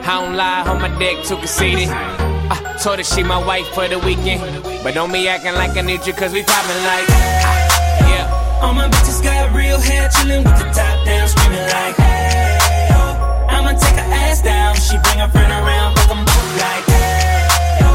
I 0.07 0.20
don't 0.20 0.37
lie, 0.37 0.62
on 0.68 0.80
my 0.80 0.89
dick 0.99 1.24
too 1.24 1.37
conceited. 1.37 1.89
I 1.89 2.76
told 2.82 2.99
her 2.99 3.05
she 3.05 3.22
my 3.22 3.39
wife 3.45 3.66
for 3.74 3.89
the 3.89 3.99
weekend. 3.99 4.43
But 4.82 4.95
don't 4.95 5.12
be 5.12 5.26
acting 5.28 5.55
like 5.55 5.76
I 5.76 5.80
need 5.80 6.07
you, 6.07 6.12
cause 6.12 6.32
we 6.32 6.43
poppin' 6.43 6.82
like. 6.85 7.07
ah, 7.09 8.09
Yeah. 8.11 8.61
All 8.62 8.74
my 8.74 8.89
bitches 8.89 9.22
got 9.22 9.55
real 9.57 9.78
hair, 9.80 10.09
chillin' 10.11 10.45
with 10.45 10.59
the 10.59 10.68
top 10.76 10.97
down, 11.07 11.26
screaming 11.28 11.66
like, 11.72 11.97
hey, 11.97 12.89
yo. 12.93 13.01
I'ma 13.49 13.72
take 13.72 13.97
her 13.97 14.09
ass 14.28 14.43
down. 14.43 14.74
She 14.76 14.97
bring 15.05 15.18
her 15.18 15.28
friend 15.28 15.51
around, 15.53 15.97
fuck 15.97 16.11
'em 16.16 16.24
both 16.24 16.53
like, 16.61 16.85
hey, 16.85 17.80
yo. 17.80 17.91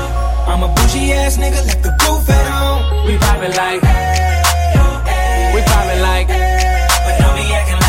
I'm 0.51 0.63
a 0.63 0.67
bougie 0.73 1.13
ass 1.13 1.37
nigga, 1.37 1.61
like 1.69 1.81
the 1.83 1.93
roof 2.03 2.27
at 2.29 2.45
home. 2.49 3.05
We 3.05 3.17
poppin' 3.17 3.53
like. 3.53 3.81
Hey, 3.83 4.73
yo, 4.75 4.83
We 5.55 5.61
poppin' 5.61 6.01
like. 6.01 6.27
but 6.27 7.13
don't 7.21 7.35
be 7.37 7.45
acting 7.53 7.79
like. 7.85 7.88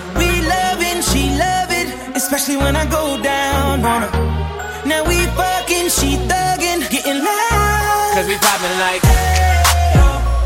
Especially 2.31 2.55
when 2.55 2.77
I 2.77 2.85
go 2.85 3.21
down 3.21 3.83
on 3.83 4.03
her. 4.07 4.11
Now 4.87 5.03
we 5.03 5.19
fucking, 5.35 5.91
she 5.91 6.15
thuggin', 6.31 6.79
getting 6.87 7.19
loud. 7.19 8.11
Cause 8.15 8.25
we 8.25 8.39
poppin' 8.39 8.71
like. 8.79 9.03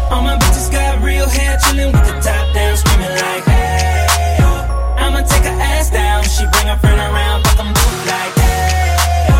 All 0.10 0.24
my 0.24 0.36
bitches 0.36 0.72
got 0.72 0.98
real 1.06 1.30
hair, 1.30 1.60
chillin' 1.62 1.94
with 1.94 2.02
the 2.10 2.18
top 2.26 2.46
down, 2.56 2.76
screaming 2.76 3.14
like, 3.22 3.46
hey, 3.46 4.38
yo. 4.42 4.50
I'ma 4.98 5.22
take 5.30 5.46
her 5.46 5.62
ass 5.62 5.92
down. 5.92 6.24
She 6.24 6.50
bring 6.50 6.66
her 6.66 6.80
friend 6.82 6.98
around, 6.98 7.46
fuck 7.46 7.60
'em 7.62 7.70
both 7.70 8.02
like, 8.10 8.34
hey, 8.34 9.30
yo. 9.30 9.38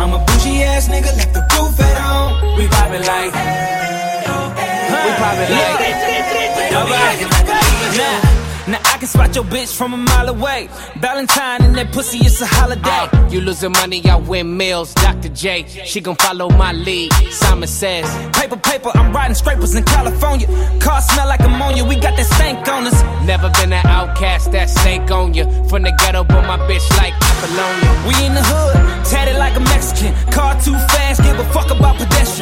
I'm 0.00 0.14
a 0.16 0.18
bougie 0.24 0.64
ass 0.64 0.88
nigga, 0.88 1.12
like 1.12 1.34
the 1.36 1.44
roof 1.52 1.76
at 1.76 1.96
home. 2.00 2.56
We 2.56 2.68
poppin' 2.72 3.04
like. 3.04 3.36
We 5.04 5.10
poppin' 5.20 5.50
like. 5.60 5.76
Don't 6.72 6.88
be 6.88 6.94
acting 6.96 7.28
like 7.36 7.48
I 7.52 7.60
need 7.68 8.00
you. 8.00 8.21
Now 8.72 8.80
I 8.86 8.96
can 8.96 9.06
spot 9.06 9.34
your 9.34 9.44
bitch 9.44 9.76
from 9.76 9.92
a 9.92 9.98
mile 9.98 10.30
away. 10.30 10.70
Valentine 10.96 11.60
and 11.60 11.74
that 11.74 11.92
pussy, 11.92 12.24
it's 12.24 12.40
a 12.40 12.46
holiday. 12.46 12.88
Uh, 12.88 13.28
you 13.28 13.42
losing 13.42 13.72
money, 13.72 14.02
I 14.06 14.16
win 14.16 14.56
meals. 14.56 14.94
Dr. 14.94 15.28
J, 15.28 15.66
she 15.84 16.00
gon' 16.00 16.16
follow 16.16 16.48
my 16.48 16.72
lead. 16.72 17.12
Simon 17.30 17.68
says, 17.68 18.08
Paper, 18.34 18.56
paper, 18.56 18.90
I'm 18.94 19.12
riding 19.12 19.34
scrapers 19.34 19.74
in 19.74 19.84
California. 19.84 20.46
Car 20.80 21.02
smell 21.02 21.28
like 21.28 21.40
ammonia, 21.40 21.84
we 21.84 21.96
got 21.96 22.16
that 22.16 22.24
stank 22.24 22.66
on 22.66 22.86
us. 22.86 22.96
Never 23.26 23.50
been 23.60 23.74
an 23.74 23.86
outcast, 23.86 24.52
that 24.52 24.70
snake 24.70 25.10
on 25.10 25.34
you. 25.34 25.44
From 25.68 25.82
the 25.82 25.92
ghetto, 25.98 26.24
but 26.24 26.40
my 26.46 26.56
bitch 26.66 26.88
like 26.96 27.12
Apollonia. 27.12 27.92
We 28.08 28.14
in 28.24 28.32
the 28.32 28.42
hood, 28.42 29.04
tatted 29.04 29.36
like 29.36 29.54
a 29.54 29.60
Mexican. 29.60 30.14
Car 30.32 30.54
too 30.62 30.78
fast, 30.96 31.22
give 31.22 31.38
a 31.38 31.44
fuck 31.52 31.70
about 31.70 31.98
pedestrians. 31.98 32.41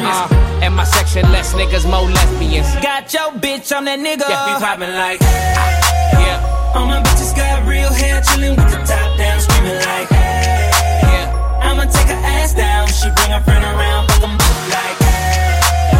And 0.61 0.75
my 0.75 0.83
section, 0.83 1.23
less 1.31 1.53
niggas, 1.53 1.85
more 1.89 2.07
lesbians. 2.09 2.67
Got 2.83 3.11
your 3.13 3.31
bitch, 3.33 3.71
I'm 3.75 3.85
that 3.85 3.99
nigga. 3.99 4.29
Yeah, 4.29 4.45
we 4.53 4.59
poppin' 4.61 4.93
like, 4.93 5.19
Hey, 5.19 6.21
yeah. 6.21 6.73
All 6.75 6.85
my 6.85 7.01
bitches 7.01 7.35
got 7.35 7.65
real 7.67 7.91
hair, 7.91 8.21
chillin' 8.21 8.55
with 8.55 8.69
the 8.71 8.77
top 8.85 9.17
down, 9.17 9.39
screaming 9.41 9.75
like, 9.75 10.07
hey, 10.09 10.69
yeah. 11.03 11.65
I'ma 11.65 11.83
take 11.85 12.07
her 12.07 12.21
ass 12.37 12.53
down. 12.53 12.87
She 12.87 13.09
bring 13.17 13.31
her 13.31 13.41
friend 13.41 13.63
around, 13.65 14.07
fuck 14.09 14.23
'em 14.23 14.37
both 14.37 14.69
like, 14.69 14.97
hey. 15.01 15.91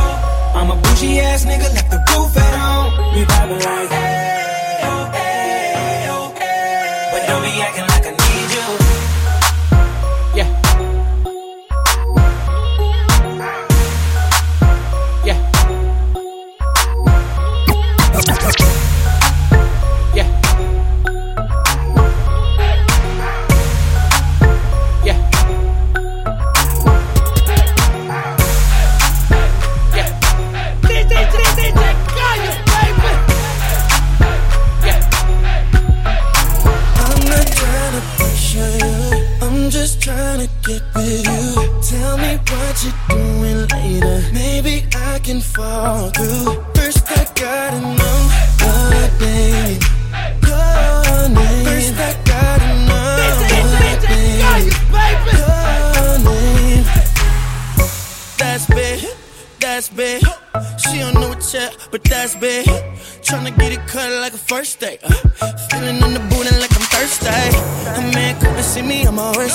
I'm 0.55 0.69
a 0.71 0.75
bougie 0.77 1.19
ass 1.19 1.43
nigga, 1.45 1.67
like 1.75 1.89
the 1.89 1.97
roof 2.13 2.37
at 2.37 2.53
home. 2.61 3.15
We 3.15 3.25
poppin' 3.25 3.59
like, 3.59 3.89
hey, 3.89 4.40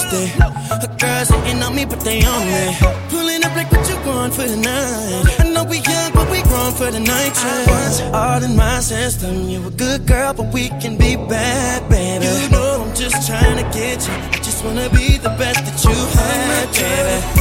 me 0.04 0.32
on 0.40 0.52
my 0.52 0.60
worst 0.70 0.80
day. 0.80 0.84
A 0.84 0.88
girls 0.98 1.28
hating 1.28 1.62
on 1.62 1.74
me, 1.74 1.84
but 1.84 2.00
they 2.00 2.22
on 2.24 2.46
me. 2.46 2.76
Pulling 3.08 3.44
up 3.44 3.54
like 3.56 3.70
what 3.72 3.88
you 3.88 3.96
want 4.06 4.34
for 4.34 4.42
the 4.42 4.56
night. 4.56 5.40
I 5.40 5.50
know 5.50 5.64
we 5.64 5.78
young, 5.78 6.12
but 6.12 6.30
we 6.30 6.42
grown 6.42 6.72
for 6.72 6.90
the 6.90 7.00
night. 7.00 7.32
I 7.36 7.66
want 7.68 8.14
all 8.14 8.42
in 8.42 8.56
my 8.56 8.80
system. 8.80 9.48
You 9.48 9.66
a 9.66 9.70
good 9.70 10.06
girl, 10.06 10.34
but 10.34 10.52
we 10.52 10.68
can 10.80 10.96
be 10.96 11.16
bad, 11.16 11.88
baby. 11.88 12.26
You 12.26 12.50
know 12.50 12.84
I'm 12.84 12.94
just 12.94 13.26
trying 13.26 13.56
to 13.56 13.78
get 13.78 14.06
you. 14.06 14.14
I 14.14 14.38
just 14.42 14.64
wanna 14.64 14.88
be 14.90 15.18
the 15.18 15.30
best 15.40 15.64
that 15.66 15.78
you 15.84 15.96
had, 16.18 16.66
baby. 16.72 17.36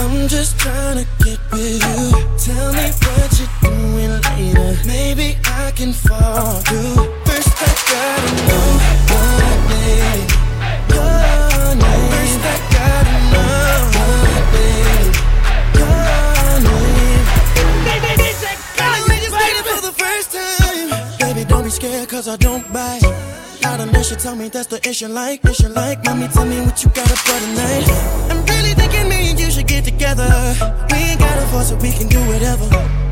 I'm 0.00 0.28
just 0.28 0.58
trying 0.58 1.04
to 1.04 1.17
scared, 21.78 22.08
cause 22.08 22.26
I 22.26 22.36
don't 22.36 22.64
bite. 22.72 23.02
Not 23.62 23.78
unless 23.80 24.10
you 24.10 24.16
tell 24.16 24.34
me 24.34 24.48
that's 24.48 24.66
the 24.66 24.80
issue 24.88 25.06
like, 25.06 25.44
issue 25.44 25.68
like. 25.68 26.04
Mommy, 26.04 26.26
tell 26.28 26.44
me 26.44 26.58
what 26.66 26.82
you 26.82 26.90
got 26.90 27.10
up 27.10 27.18
for 27.18 27.38
tonight. 27.44 27.86
I'm 28.30 28.40
really 28.50 28.74
thinking 28.74 29.08
me 29.08 29.30
and 29.30 29.38
you 29.38 29.48
should 29.50 29.68
get 29.68 29.84
together. 29.84 30.28
We 30.90 30.98
ain't 31.10 31.20
got 31.20 31.38
a 31.38 31.46
force, 31.52 31.68
so 31.68 31.76
we 31.76 31.92
can 31.92 32.08
do 32.08 32.20
whatever. 32.30 32.66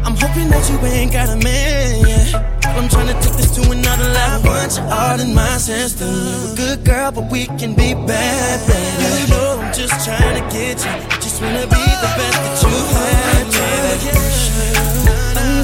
I'm 0.06 0.16
hoping 0.22 0.48
that 0.50 0.64
you 0.70 0.76
ain't 0.86 1.12
got 1.12 1.28
a 1.28 1.36
man, 1.36 2.06
yeah. 2.06 2.74
I'm 2.76 2.88
trying 2.88 3.06
to 3.06 3.16
take 3.22 3.36
this 3.38 3.50
to 3.56 3.62
another 3.70 4.08
level. 4.20 4.50
I 4.50 4.58
want 4.58 4.76
you 4.76 4.84
all 4.98 5.20
in 5.20 5.32
my 5.32 5.56
system. 5.58 6.10
You 6.10 6.52
a 6.52 6.56
good 6.56 6.84
girl, 6.84 7.12
but 7.12 7.30
we 7.30 7.46
can 7.60 7.72
be 7.74 7.94
bad, 7.94 8.56
baby. 8.66 9.04
You 9.06 9.26
know 9.30 9.62
I'm 9.62 9.72
just 9.74 9.94
trying 10.04 10.36
to 10.42 10.44
get 10.50 10.76
you. 10.84 10.94
Just 11.22 11.40
wanna 11.40 11.66
be 11.70 11.82
the 12.02 12.10
best 12.18 12.38
that 12.44 12.56
you 12.62 12.74
had, 12.98 13.44
baby. 13.54 14.55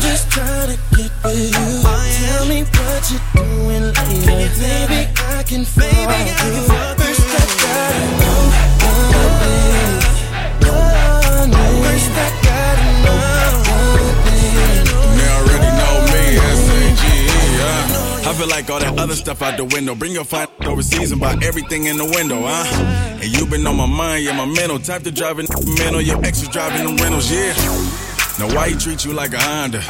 I'm 0.02 0.10
just 0.10 0.26
trying 0.32 0.66
to 0.66 0.74
get 0.96 1.12
with 1.22 1.54
you. 1.54 1.82
Tell 2.26 2.44
me 2.46 2.64
what 2.64 3.06
you're 3.06 3.22
doing 3.38 3.86
later. 4.26 4.58
Maybe 4.58 5.06
I 5.14 5.44
can 5.46 5.64
fall 5.64 5.86
through. 5.86 6.66
First, 6.98 7.22
I 7.30 7.46
gotta 7.62 8.02
know 8.18 8.42
your 8.82 8.98
name. 9.14 10.02
Your 10.66 11.46
name. 11.46 11.82
First, 11.86 12.10
I 12.18 12.26
gotta 12.42 12.86
know 13.04 13.22
your 13.70 14.10
name. 14.26 14.90
You 15.14 15.26
already 15.38 15.70
know 15.78 15.94
me, 16.10 16.22
S-A-G-E. 16.50 18.26
I 18.26 18.34
feel 18.34 18.48
like 18.48 18.66
all 18.70 18.80
that 18.80 18.98
other 18.98 19.14
stuff 19.14 19.40
out 19.40 19.56
the 19.56 19.64
window. 19.66 19.94
Bring 19.94 20.12
your 20.14 20.24
fine 20.24 20.48
overseas 20.66 21.12
and 21.12 21.20
buy 21.20 21.38
everything 21.44 21.84
in 21.84 21.96
the 21.96 22.06
window, 22.06 22.42
huh? 22.42 22.66
And 23.22 23.30
you 23.30 23.46
been 23.46 23.64
on 23.68 23.76
my 23.76 23.86
mind, 23.86 24.24
yeah, 24.24 24.36
my 24.36 24.46
mental. 24.46 24.80
Type 24.80 25.04
to 25.04 25.12
driving 25.12 25.46
mental, 25.78 26.00
your 26.00 26.18
ex 26.24 26.42
is 26.42 26.48
driving 26.48 26.84
them 26.84 26.96
rentals, 26.96 27.30
yeah. 27.30 27.54
Now 28.38 28.54
why 28.54 28.70
he 28.70 28.76
treat 28.76 29.04
you 29.04 29.12
like 29.12 29.32
a 29.34 29.38
Honda? 29.40 29.82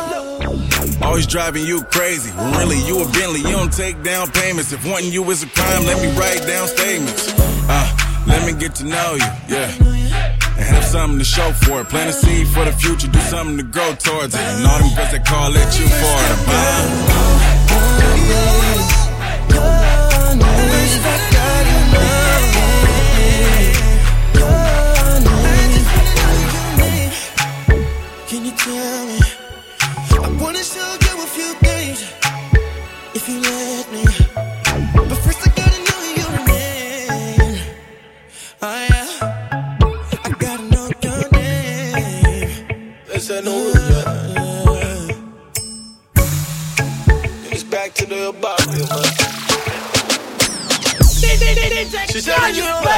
Always 1.02 1.26
driving 1.26 1.64
you 1.64 1.82
crazy. 1.84 2.30
When 2.30 2.52
really 2.58 2.78
you 2.86 3.02
a 3.02 3.08
Bentley, 3.12 3.40
you 3.40 3.56
don't 3.56 3.72
take 3.72 4.02
down 4.02 4.30
payments. 4.30 4.72
If 4.72 4.84
wanting 4.86 5.12
you 5.12 5.22
is 5.30 5.42
a 5.42 5.46
crime, 5.46 5.84
let 5.84 6.02
me 6.02 6.16
write 6.18 6.46
down 6.46 6.66
statements. 6.66 7.32
Uh, 7.38 7.96
let 8.26 8.44
me 8.46 8.58
get 8.58 8.74
to 8.76 8.84
know 8.84 9.14
you, 9.14 9.30
yeah. 9.48 9.72
And 9.80 10.66
have 10.76 10.84
something 10.84 11.18
to 11.18 11.24
show 11.24 11.52
for 11.52 11.80
it. 11.80 11.88
Plant 11.88 12.10
a 12.10 12.12
seed 12.12 12.48
for 12.48 12.64
the 12.64 12.72
future, 12.72 13.08
do 13.08 13.20
something 13.20 13.56
to 13.56 13.62
grow 13.62 13.94
towards 13.94 14.34
it. 14.34 14.40
And 14.40 14.66
all 14.66 14.78
them 14.78 14.94
girls 14.94 15.12
that 15.12 15.24
call 15.26 15.50
let 15.50 15.78
you 15.78 15.86
for 15.86 15.92
it. 15.92 16.48
Uh, 16.48 17.22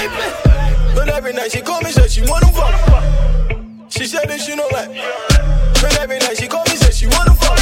me. 0.02 0.28
But 0.94 1.08
every 1.08 1.32
night 1.32 1.52
she 1.52 1.60
call 1.60 1.80
me, 1.80 1.90
said 1.90 2.10
she 2.10 2.22
wanna 2.22 2.46
fuck. 2.48 2.74
She 3.88 4.06
said 4.06 4.28
that 4.28 4.40
she 4.40 4.56
don't 4.56 4.72
like. 4.72 4.90
But 5.80 5.98
every 6.00 6.18
night 6.18 6.36
she 6.36 6.48
call 6.48 6.64
me, 6.64 6.76
said 6.76 6.94
she 6.94 7.06
wanna 7.06 7.34
fuck. 7.34 7.58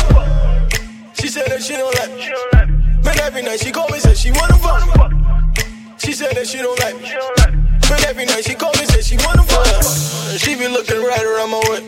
She 1.15 1.29
said 1.29 1.47
that 1.49 1.63
she 1.63 1.75
don't 1.75 1.95
like. 1.95 3.03
But 3.03 3.21
every 3.21 3.43
night 3.43 3.61
she 3.61 3.71
call 3.71 3.89
me, 3.89 3.99
said 3.99 4.17
she 4.17 4.31
wanna 4.33 4.57
fuck. 4.59 4.83
She 5.99 6.13
said 6.13 6.35
that 6.37 6.47
she 6.47 6.59
don't 6.59 6.79
like. 6.81 6.97
But 7.89 8.05
every 8.07 8.25
night 8.25 8.45
she 8.45 8.55
call 8.55 8.73
me, 8.79 8.87
said 8.87 9.05
she 9.05 9.17
wanna 9.19 9.43
fuck. 9.43 9.83
She 10.39 10.55
be 10.55 10.69
looking 10.69 11.03
right 11.03 11.25
around 11.25 11.51
my 11.51 11.61
way. 11.69 11.81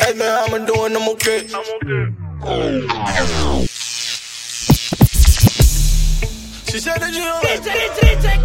Ask 0.00 0.16
me 0.16 0.24
how 0.24 0.46
I'm 0.46 0.66
doing, 0.66 0.94
I'm 0.96 1.08
okay. 1.16 1.48
She 6.68 6.78
said 6.80 7.00
that 7.00 7.14
she 7.14 7.20
don't 7.20 7.42
like 7.42 7.64
me. 7.64 7.70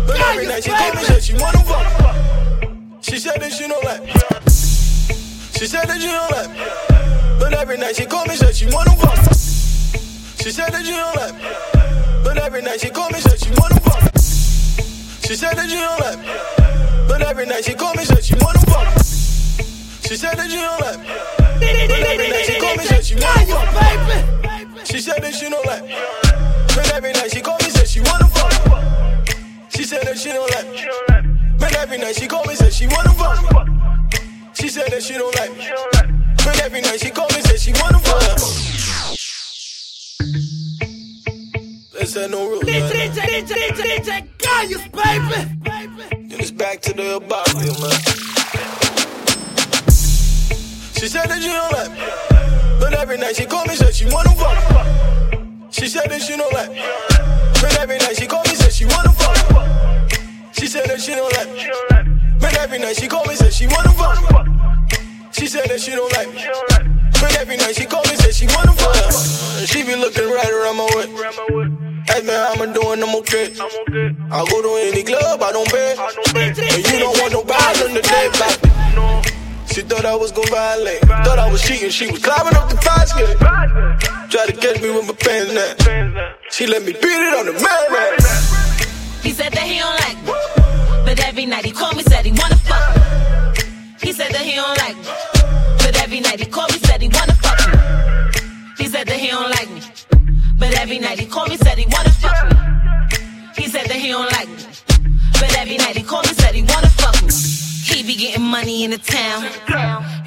But 0.08 0.20
every 0.32 0.48
night 0.48 0.64
she 0.64 0.72
call 0.72 0.94
me, 0.96 1.04
said 1.04 1.24
she 1.24 1.34
wanna 1.34 1.60
fuck. 1.68 1.86
She 3.02 3.20
said 3.20 3.42
that 3.42 3.52
she 3.52 3.68
don't 3.68 3.84
like 3.84 4.02
me. 4.02 4.14
She 5.60 5.68
said 5.68 5.86
that 5.88 6.00
she 6.00 6.08
don't 6.08 6.32
like 6.32 6.50
me. 6.50 6.64
But 7.38 7.54
every 7.54 7.78
night 7.78 7.98
she 7.98 8.06
call 8.06 8.26
me, 8.26 8.36
said 8.36 8.56
she 8.56 8.66
wanna 8.68 8.96
fuck. 8.96 9.20
She 10.40 10.52
said 10.52 10.72
that 10.72 10.86
she 10.86 10.92
don't 10.92 11.16
like 11.20 11.36
me. 11.36 11.44
But 12.24 12.38
every 12.38 12.62
night 12.62 12.80
she 12.80 12.90
call 12.90 13.10
me, 13.10 13.20
said 13.20 13.40
she 13.44 13.52
wanna 13.60 13.80
fuck. 13.82 14.00
She 15.28 15.36
said 15.36 15.58
that 15.58 15.68
she 15.70 15.76
don't 15.76 16.00
like 16.00 16.20
me. 16.24 16.32
But 17.10 17.22
every 17.24 17.46
night 17.46 17.66
she 17.66 17.74
call 17.74 17.94
me, 17.94 18.06
said 18.06 18.24
she 18.24 18.36
wanna 18.40 18.60
fuck. 18.72 18.88
She 20.08 20.16
said 20.16 20.36
that 20.40 20.50
she 20.50 20.64
don't 20.64 20.80
like 20.80 21.00
me. 21.04 21.12
But 21.60 22.08
every 22.08 22.30
night 22.32 22.46
she 22.46 22.56
call 22.58 22.76
me, 22.78 22.86
said 22.86 23.04
she 23.04 23.16
wanna 23.16 23.46
fuck. 23.52 24.86
She 24.88 25.00
said 25.02 25.22
that 25.22 25.34
she 25.36 25.50
don't 25.50 25.66
like 25.66 25.84
me. 25.84 25.96
But 26.74 26.90
every 26.94 27.12
night 27.12 27.32
she 27.32 27.42
call 27.42 27.58
me, 27.60 27.70
she 27.94 28.02
wanna 28.02 28.28
fuck. 28.28 29.30
She 29.70 29.84
said 29.84 30.02
that 30.08 30.18
she 30.18 30.30
don't 30.30 30.50
like 30.50 30.68
me. 30.72 30.82
But 31.60 31.76
every 31.76 32.00
night 32.00 32.16
she 32.16 32.28
call 32.28 32.44
me, 32.46 32.56
said 32.56 32.74
she 32.74 32.88
wanna 32.88 33.14
fuck. 33.14 33.38
She 34.56 34.68
said 34.68 34.92
that 34.92 35.04
she 35.04 35.14
don't 35.14 35.36
like 35.36 35.56
me. 35.56 35.70
But 36.44 36.60
every 36.60 36.82
night 36.82 37.00
she 37.00 37.12
call 37.12 37.28
me, 37.30 37.42
said 37.42 37.60
she 37.60 37.72
wanna 37.74 38.00
fuck. 38.00 38.20
Let's 41.94 42.16
have 42.16 42.32
no 42.32 42.50
rules. 42.50 42.64
man. 46.00 46.30
Then 46.30 46.40
it's 46.40 46.50
back 46.50 46.82
to 46.82 46.94
the 46.94 47.18
above, 47.18 47.54
man. 47.54 47.92
She 50.98 51.08
said 51.08 51.28
that 51.30 51.40
she 51.44 51.50
don't 51.50 51.72
like 51.78 51.92
me. 51.92 52.80
But 52.80 52.94
every 52.96 53.20
night 53.20 53.36
she 53.36 53.46
call 53.46 53.66
me, 53.66 53.76
said 53.76 53.94
she 53.94 54.06
wanna 54.06 54.32
fuck. 54.32 55.23
She 55.74 55.88
said 55.88 56.06
that 56.12 56.22
she 56.22 56.38
don't 56.38 56.54
like 56.54 56.70
me. 56.70 56.86
But 57.60 57.80
every 57.80 57.98
night 57.98 58.16
she 58.16 58.28
call 58.28 58.44
me, 58.44 58.54
said 58.54 58.72
she 58.72 58.86
wanna 58.86 59.10
fuck. 59.10 59.34
She 60.54 60.68
said 60.68 60.86
that 60.86 61.02
she 61.02 61.16
don't 61.16 61.34
like 61.34 61.50
me. 61.50 61.66
But 62.40 62.54
every 62.58 62.78
night 62.78 62.96
she 62.96 63.08
call 63.08 63.26
me, 63.26 63.34
said 63.34 63.52
she 63.52 63.66
wanna 63.66 63.90
fuck. 63.90 64.22
She 65.34 65.48
said 65.48 65.66
that 65.66 65.82
she 65.82 65.92
don't 65.98 66.14
like 66.14 66.30
me. 66.30 66.46
But 67.20 67.36
every 67.42 67.58
night 67.58 67.76
she 67.76 67.86
call 67.86 68.06
me, 68.06 68.14
said 68.22 68.36
she 68.36 68.46
wanna 68.54 68.72
fuck. 68.74 69.66
She 69.66 69.82
be 69.82 69.96
looking 69.96 70.30
right 70.30 70.54
around 70.54 70.78
my 70.78 70.86
way. 70.94 71.10
Ask 72.10 72.24
me 72.24 72.34
how 72.38 72.54
I'm 72.54 72.72
doing, 72.72 73.02
I'm 73.02 73.16
okay. 73.26 73.50
I 74.30 74.46
go 74.46 74.62
to 74.62 74.78
any 74.78 75.02
club, 75.02 75.42
I 75.42 75.52
don't 75.52 75.68
pay. 75.74 75.98
And 76.38 76.86
you 76.86 77.00
don't 77.02 77.18
want 77.18 77.34
no 77.34 77.42
vibes 77.42 77.82
on 77.82 77.94
the 77.96 78.02
day 78.06 78.30
back. 78.38 79.33
She 79.74 79.82
thought 79.82 80.06
I 80.06 80.16
was 80.16 80.32
gonna 80.32 80.52
violate. 80.52 81.02
Thought 81.02 81.40
I 81.40 81.52
was 81.52 81.64
cheating, 81.64 81.90
she 81.90 82.06
was 82.06 82.22
climbing 82.22 82.54
up 82.56 82.70
the 82.70 82.78
gate. 82.78 83.38
Tried 84.30 84.46
to 84.46 84.54
catch 84.54 84.80
me 84.80 84.92
with 84.92 85.08
my 85.08 85.18
pants 85.18 85.50
down. 85.84 86.14
She 86.52 86.68
let 86.68 86.84
me 86.84 86.94
beat 86.94 87.02
it 87.02 87.34
on 87.34 87.48
the 87.48 87.54
man. 87.54 87.82
He 89.24 89.32
said 89.32 89.52
that 89.52 89.66
he 89.66 89.80
don't 89.80 89.98
like 90.06 90.20
me. 90.22 90.34
But 91.06 91.20
every 91.26 91.48
night 91.48 91.66
he 91.66 91.72
called 91.72 91.98
me, 91.98 92.04
said 92.04 92.24
he 92.24 92.32
wanna 92.32 92.56
fuck 92.56 92.86
me. 92.96 93.02
He 94.00 94.12
said 94.14 94.32
that 94.34 94.46
he 94.46 94.54
don't 94.54 94.78
like 94.78 94.96
me. 94.96 95.10
But 95.82 95.98
every 96.04 96.20
night 96.20 96.40
he 96.40 96.46
called 96.46 96.72
me, 96.72 96.78
said 96.78 97.02
he 97.02 97.10
wanna 97.10 97.34
fuck 97.34 97.58
me. 97.66 97.74
He 98.78 98.88
said 98.88 99.08
that 99.08 99.18
he 99.18 99.30
don't 99.32 99.50
like 99.58 99.72
me. 99.72 99.82
But 100.60 100.74
every 100.78 101.00
night 101.00 101.18
he 101.18 101.26
called 101.26 101.50
me, 101.50 101.58
said 101.58 101.80
he 101.80 101.88
wanna 101.90 102.12
fuck 102.22 102.46
me. 102.46 102.54
He 103.58 103.68
said 103.70 103.88
that 103.88 103.98
he 103.98 104.10
don't 104.10 104.32
like 104.38 104.50
me. 104.50 104.64
But 105.34 105.58
every 105.58 105.78
night 105.78 105.98
he 105.98 106.04
called 106.04 106.28
me, 106.28 106.34
said 106.36 106.54
he 106.54 106.62
wanna 106.62 106.90
fuck 106.90 107.00
me. 107.00 107.03
Be 108.14 108.20
getting 108.20 108.44
money 108.44 108.84
in 108.84 108.92
the 108.92 109.00
town. 109.00 109.44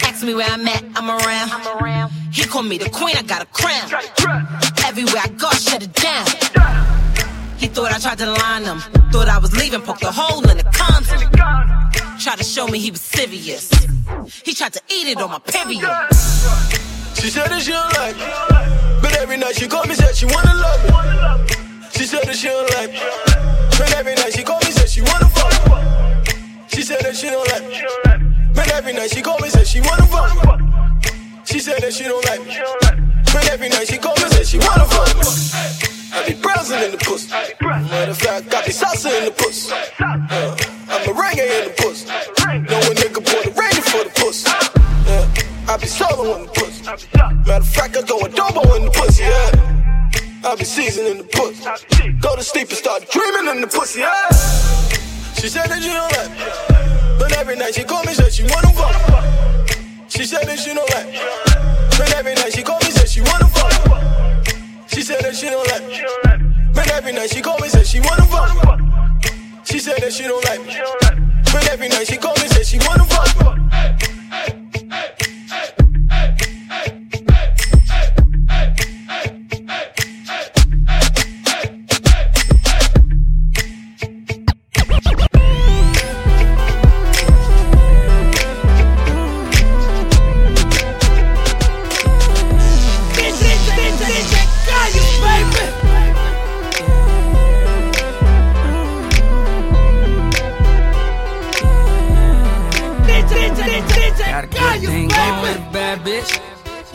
Ask 0.02 0.24
me 0.24 0.34
where 0.34 0.48
I'm 0.50 0.66
at, 0.66 0.82
I'm 0.96 1.08
around. 1.08 2.10
He 2.32 2.42
call 2.42 2.64
me 2.64 2.78
the 2.78 2.90
queen, 2.90 3.14
I 3.16 3.22
got 3.22 3.42
a 3.42 3.46
crown. 3.46 3.88
Everywhere 4.84 5.22
I 5.22 5.28
go, 5.28 5.46
I 5.46 5.54
shut 5.54 5.84
it 5.84 5.92
down. 5.92 6.26
He 7.58 7.68
thought 7.68 7.92
I 7.92 7.98
tried 8.00 8.18
to 8.18 8.26
line 8.26 8.64
him. 8.64 8.80
Thought 9.12 9.28
I 9.28 9.38
was 9.38 9.56
leaving, 9.56 9.82
poked 9.82 10.02
a 10.02 10.10
hole 10.10 10.42
in 10.50 10.56
the 10.56 10.64
condom. 10.64 11.30
Tried 12.18 12.38
to 12.38 12.44
show 12.44 12.66
me 12.66 12.80
he 12.80 12.90
was 12.90 13.00
serious. 13.00 13.70
He 14.44 14.52
tried 14.52 14.72
to 14.72 14.80
eat 14.88 15.06
it 15.06 15.22
on 15.22 15.30
my 15.30 15.38
period. 15.38 15.86
She 17.14 17.30
said 17.30 17.50
that 17.50 17.62
she 17.62 17.70
don't 17.70 17.94
like. 17.94 18.16
But 19.00 19.16
every 19.18 19.36
night 19.36 19.54
she 19.54 19.68
call 19.68 19.84
me, 19.84 19.94
said 19.94 20.16
she 20.16 20.26
wanna 20.26 20.54
love 20.54 20.82
me. 20.82 21.54
She 21.92 22.04
said 22.04 22.24
that 22.24 22.34
she 22.34 22.48
don't 22.48 22.68
like. 22.74 22.90
But 23.78 23.94
every 23.94 24.16
night 24.16 24.32
she 24.32 24.42
call 24.42 24.58
me, 24.58 24.72
said 24.72 24.88
she 24.88 25.02
wanna 25.02 25.28
fuck 25.28 25.68
me. 25.70 25.95
She 26.76 26.82
said 26.82 27.00
that 27.00 27.16
she 27.16 27.30
don't 27.30 27.48
like 27.48 27.64
me. 27.72 27.80
But 28.52 28.68
every 28.68 28.92
night 28.92 29.08
she 29.08 29.22
call 29.22 29.38
me, 29.40 29.48
said 29.48 29.66
she 29.66 29.80
wanna 29.80 30.04
fuck 30.12 30.28
me. 30.36 31.40
She 31.46 31.58
said 31.58 31.80
that 31.80 31.94
she 31.94 32.04
don't 32.04 32.22
like 32.28 32.44
me. 32.44 32.52
But 33.32 33.48
every 33.48 33.70
night 33.70 33.88
she 33.88 33.96
call 33.96 34.12
me, 34.16 34.28
said 34.28 34.44
she 34.46 34.58
wanna 34.58 34.84
fuck 34.84 35.08
me. 35.16 35.24
I 36.12 36.28
be 36.28 36.34
browsing 36.36 36.82
in 36.84 36.90
the 36.90 36.98
pussy. 36.98 37.32
Matter 37.32 38.10
of 38.10 38.18
fact, 38.18 38.52
I 38.52 38.60
be 38.60 38.72
salsa 38.76 39.08
in 39.08 39.24
the 39.24 39.30
pussy. 39.30 39.72
Uh, 39.72 40.52
I'm 40.92 41.08
a 41.08 41.12
reggae 41.16 41.48
in 41.48 41.64
the 41.64 41.74
pussy. 41.80 42.12
Know 42.68 42.76
a 42.76 42.92
nigga 42.92 43.24
put 43.24 43.46
a 43.48 43.52
rainy 43.56 43.80
for 43.80 44.04
the 44.04 44.12
pussy. 44.12 44.52
Yeah, 45.08 45.72
I 45.72 45.78
be 45.78 45.86
solo 45.86 46.36
in 46.36 46.42
the 46.44 46.52
pussy. 46.52 46.84
Matter 47.48 47.64
of 47.64 47.68
fact, 47.68 47.96
I 47.96 48.02
go 48.02 48.20
adobo 48.20 48.76
in 48.76 48.84
the 48.84 48.90
pussy. 48.90 49.24
Yeah. 49.24 50.44
I 50.44 50.54
be 50.54 50.64
seasoning 50.64 51.12
in 51.12 51.18
the 51.18 51.24
pussy. 51.24 52.12
Go 52.20 52.36
to 52.36 52.42
sleep 52.42 52.68
and 52.68 52.76
start 52.76 53.08
dreaming 53.10 53.48
in 53.48 53.62
the 53.62 53.66
pussy. 53.66 54.00
Yeah. 54.00 55.05
She 55.38 55.48
said 55.48 55.68
that 55.68 55.82
she 55.82 55.90
don't 55.92 56.12
like 56.16 56.30
me. 56.30 57.18
But 57.18 57.32
every 57.36 57.56
night 57.56 57.74
she 57.74 57.84
call 57.84 58.02
me, 58.04 58.14
said 58.14 58.32
she 58.32 58.42
wanna 58.44 58.72
fuck. 58.72 58.96
She 60.08 60.24
said 60.24 60.46
that 60.46 60.58
she 60.58 60.72
don't 60.74 60.88
like 60.94 61.12
me. 61.12 61.20
But 61.98 62.12
every 62.14 62.34
night 62.34 62.52
she 62.52 62.62
call 62.62 62.78
me, 62.80 62.90
said 62.90 63.08
she 63.08 63.20
wanna 63.20 63.46
fuck. 63.48 63.72
She 64.88 65.02
said 65.02 65.20
that 65.20 65.36
she 65.36 65.46
don't 65.50 65.66
like 65.68 65.86
me. 65.86 66.02
But 66.74 66.90
every 66.90 67.12
night 67.12 67.30
she 67.30 67.42
call 67.42 67.58
me, 67.58 67.68
said 67.68 67.86
she 67.86 68.00
wanna 68.00 68.24
fuck. 68.24 68.80
She 69.64 69.78
said 69.78 69.98
that 70.00 70.12
she 70.12 70.24
don't 70.24 70.44
like 70.44 70.64
me. 70.64 70.74
But 71.52 71.68
every 71.70 71.88
night 71.88 72.06
she 72.06 72.16
call 72.16 72.34
me, 72.36 72.48
said 72.48 72.66
she 72.66 72.78
wanna 72.78 73.04
fuck. 73.04 74.15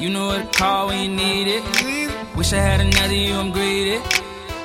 You 0.01 0.09
know 0.09 0.25
what 0.25 0.51
to 0.51 0.57
call 0.57 0.87
when 0.87 0.99
you 1.11 1.15
need 1.15 1.47
it. 1.47 2.35
Wish 2.35 2.53
I 2.53 2.57
had 2.57 2.79
another 2.81 3.13
you, 3.13 3.35
I'm 3.35 3.51
greedy. 3.51 4.01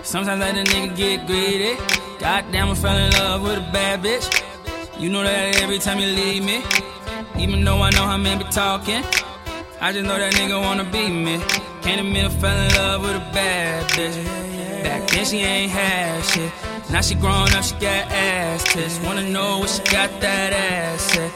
Sometimes 0.02 0.40
I 0.40 0.52
let 0.52 0.56
a 0.56 0.64
nigga 0.64 0.96
get 0.96 1.26
greedy. 1.26 1.76
Goddamn, 2.18 2.70
I 2.70 2.74
fell 2.74 2.96
in 2.96 3.12
love 3.12 3.42
with 3.42 3.58
a 3.58 3.70
bad 3.70 4.02
bitch. 4.02 4.26
You 4.98 5.10
know 5.10 5.22
that 5.22 5.60
every 5.60 5.78
time 5.78 5.98
you 5.98 6.06
leave 6.06 6.42
me. 6.42 6.62
Even 7.38 7.62
though 7.64 7.82
I 7.82 7.90
know 7.90 8.04
how 8.04 8.16
men 8.16 8.38
be 8.38 8.44
talking. 8.44 9.04
I 9.78 9.92
just 9.92 10.06
know 10.06 10.16
that 10.16 10.32
nigga 10.32 10.58
wanna 10.58 10.84
be 10.84 11.10
me. 11.10 11.38
Can't 11.82 12.00
admit 12.00 12.24
I 12.24 12.28
fell 12.30 12.56
in 12.56 12.74
love 12.74 13.02
with 13.02 13.16
a 13.16 13.32
bad 13.34 13.84
bitch. 13.90 14.55
Back 14.86 15.08
then 15.10 15.24
she 15.24 15.38
ain't 15.38 15.72
had 15.72 16.24
shit. 16.24 16.52
Now 16.90 17.00
she 17.00 17.16
grown 17.16 17.52
up, 17.52 17.64
she 17.64 17.74
got 17.74 18.06
ass 18.12 18.62
tits. 18.72 19.00
Wanna 19.00 19.28
know 19.28 19.58
what 19.58 19.70
she 19.70 19.82
got 19.92 20.10
that 20.20 20.52
ass 20.52 21.16
at. 21.16 21.30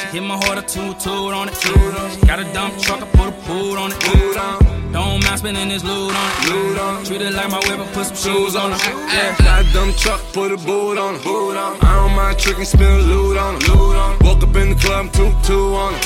She 0.00 0.16
hit 0.16 0.22
my 0.22 0.36
heart 0.36 0.56
a 0.58 0.62
toot 0.62 0.98
toot 0.98 1.34
on 1.34 1.48
it. 1.48 1.56
She 1.56 2.26
got 2.26 2.38
a 2.40 2.44
dump 2.54 2.78
truck, 2.78 3.02
I 3.02 3.06
put 3.18 3.28
a 3.28 3.36
boot 3.46 3.76
on 3.76 3.92
it. 3.92 4.00
Don't 4.92 5.22
mind 5.24 5.38
spending 5.38 5.68
this 5.68 5.84
loot 5.84 6.14
on 6.14 7.02
it. 7.02 7.06
Treat 7.06 7.20
it 7.20 7.34
like 7.34 7.50
my 7.50 7.60
whip, 7.68 7.78
I 7.80 7.86
put 7.92 8.06
some 8.06 8.16
shoes 8.16 8.56
on 8.56 8.72
it. 8.72 8.80
Got 9.44 9.66
a 9.66 9.72
dumb 9.74 9.92
truck, 9.92 10.20
put 10.32 10.50
a 10.52 10.56
boot 10.56 10.96
on 10.96 11.16
it. 11.16 11.20
I 11.20 11.94
don't 12.00 12.14
mind 12.16 12.38
tricking, 12.38 12.64
spin 12.64 13.02
loot 13.02 13.36
on 13.36 13.56
it. 13.56 13.68
Woke 14.24 14.42
up 14.42 14.56
in 14.56 14.70
the 14.70 14.76
club, 14.80 15.12
two 15.12 15.30
two 15.44 15.74
on 15.74 15.94
it. 15.94 16.02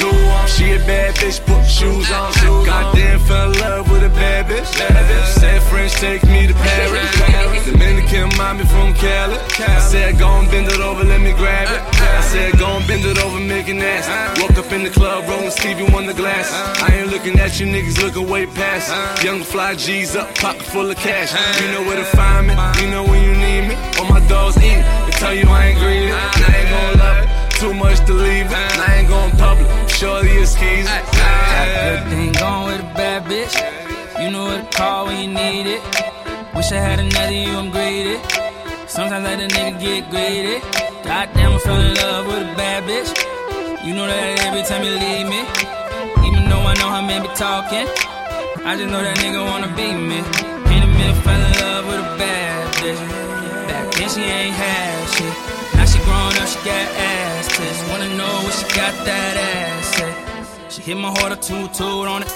She 0.51 0.73
a 0.73 0.79
bad 0.79 1.15
bitch, 1.15 1.39
put 1.47 1.65
shoes 1.65 2.11
on. 2.11 2.33
Goddamn, 2.67 3.21
fell 3.21 3.53
in 3.53 3.61
love 3.61 3.89
with 3.89 4.03
a 4.03 4.09
bad 4.09 4.47
bitch. 4.47 4.67
Said 5.39 5.63
French, 5.71 5.93
take 5.93 6.25
me 6.25 6.49
to 6.49 6.55
Paris. 6.55 6.80
Dominican 7.71 8.29
mommy 8.37 8.65
from 8.65 8.95
Cali. 8.95 9.37
I 9.37 9.79
said, 9.81 10.19
go 10.19 10.29
and 10.29 10.51
bend 10.51 10.67
it 10.69 10.81
over, 10.81 11.05
let 11.05 11.21
me 11.21 11.33
grab 11.33 11.69
it. 11.69 11.81
I 12.01 12.21
said, 12.23 12.59
go 12.59 12.67
and 12.67 12.87
bend 12.87 13.05
it 13.05 13.19
over, 13.23 13.39
make 13.39 13.69
an 13.69 13.79
ass. 13.79 14.41
Woke 14.41 14.59
up 14.59 14.73
in 14.73 14.83
the 14.83 14.91
club, 14.91 15.29
rolling 15.29 15.51
Stevie 15.51 15.87
on 15.95 16.07
the 16.07 16.15
glass. 16.15 16.51
I 16.83 16.97
ain't 16.97 17.11
looking 17.11 17.39
at 17.39 17.61
you 17.61 17.67
niggas, 17.67 18.03
looking 18.03 18.29
way 18.29 18.47
past. 18.47 18.91
Young 19.25 19.43
fly 19.43 19.75
G's 19.75 20.17
up, 20.17 20.35
pocket 20.37 20.63
full 20.63 20.91
of 20.91 20.97
cash. 20.97 21.31
You 21.61 21.73
know 21.73 21.83
where 21.83 21.97
to 21.97 22.05
find 22.17 22.47
me, 22.49 22.55
you 22.81 22.91
know 22.91 23.05
when 23.05 23.23
you 23.23 23.35
need 23.37 23.69
me. 23.69 23.75
All 23.99 24.07
my 24.07 24.21
dogs 24.29 24.57
eat, 24.57 24.83
they 25.07 25.13
tell 25.13 25.35
you 25.35 25.45
I 25.49 25.67
ain't 25.67 25.79
greedy. 25.79 26.11
And 26.11 26.45
I 26.45 26.57
ain't 26.59 26.71
gon' 26.71 26.99
love 26.99 27.19
it, 27.23 27.29
too 27.61 27.75
much 27.75 27.99
to 28.07 28.15
leave 28.15 28.47
it. 28.47 28.53
And 28.53 28.81
I 28.81 28.97
ain't 28.99 29.09
gon' 29.09 29.31
public, 29.33 29.69
shorty 29.89 30.31
is 30.31 30.55
keys. 30.57 30.87
Got 30.87 31.69
a 31.69 31.73
good 31.87 32.03
thing 32.11 32.33
going 32.33 32.67
with 32.67 32.81
a 32.81 32.95
bad 32.95 33.25
bitch. 33.25 33.55
You 34.23 34.31
know 34.31 34.45
what 34.45 34.71
to 34.71 34.77
call 34.77 35.07
when 35.07 35.21
you 35.21 35.29
need 35.35 35.67
it. 35.67 36.20
Wish 36.55 36.73
I 36.73 36.83
had 36.83 36.99
another 36.99 37.33
you, 37.33 37.55
I'm 37.55 37.71
greedy. 37.71 38.19
Sometimes 38.91 39.25
I 39.25 39.37
let 39.37 39.39
a 39.39 39.49
nigga 39.55 39.79
get 39.79 40.11
greedy. 40.11 40.59
Goddamn, 41.07 41.55
I 41.55 41.59
fell 41.59 41.81
in 41.81 41.95
love 41.95 42.27
with 42.27 42.43
a 42.43 42.51
bad 42.59 42.83
bitch. 42.91 43.11
You 43.87 43.95
know 43.95 44.07
that 44.07 44.43
every 44.43 44.67
time 44.67 44.83
you 44.83 44.91
leave 44.91 45.31
me. 45.31 45.47
Even 46.27 46.51
though 46.51 46.67
I 46.67 46.75
know 46.83 46.91
how 46.91 47.03
men 47.07 47.23
be 47.23 47.31
talking. 47.39 47.87
I 48.67 48.75
just 48.75 48.91
know 48.91 48.99
that 48.99 49.17
nigga 49.23 49.47
wanna 49.47 49.71
be 49.79 49.95
me. 49.95 50.27
Can't 50.67 50.91
admit 50.91 51.15
I 51.15 51.17
fell 51.23 51.39
in 51.39 51.53
love 51.63 51.85
with 51.87 52.03
a 52.03 52.11
bad 52.19 52.75
bitch. 52.83 53.03
Back 53.71 53.95
then 53.95 54.09
she 54.11 54.21
ain't 54.21 54.55
had 54.55 55.07
shit. 55.15 55.35
Now 55.79 55.87
she 55.87 56.03
grown 56.03 56.35
up, 56.35 56.49
she 56.51 56.59
got 56.67 56.87
ass 56.99 57.47
tits. 57.57 57.79
Wanna 57.89 58.11
know 58.19 58.35
what 58.43 58.55
she 58.59 58.67
got 58.75 58.95
that 59.07 59.37
ass 59.39 60.03
at. 60.03 60.73
She 60.73 60.83
hit 60.83 60.97
my 60.97 61.15
heart 61.15 61.31
a 61.31 61.37
toot 61.37 61.73
toot 61.73 62.11
on 62.11 62.23
it. 62.23 62.31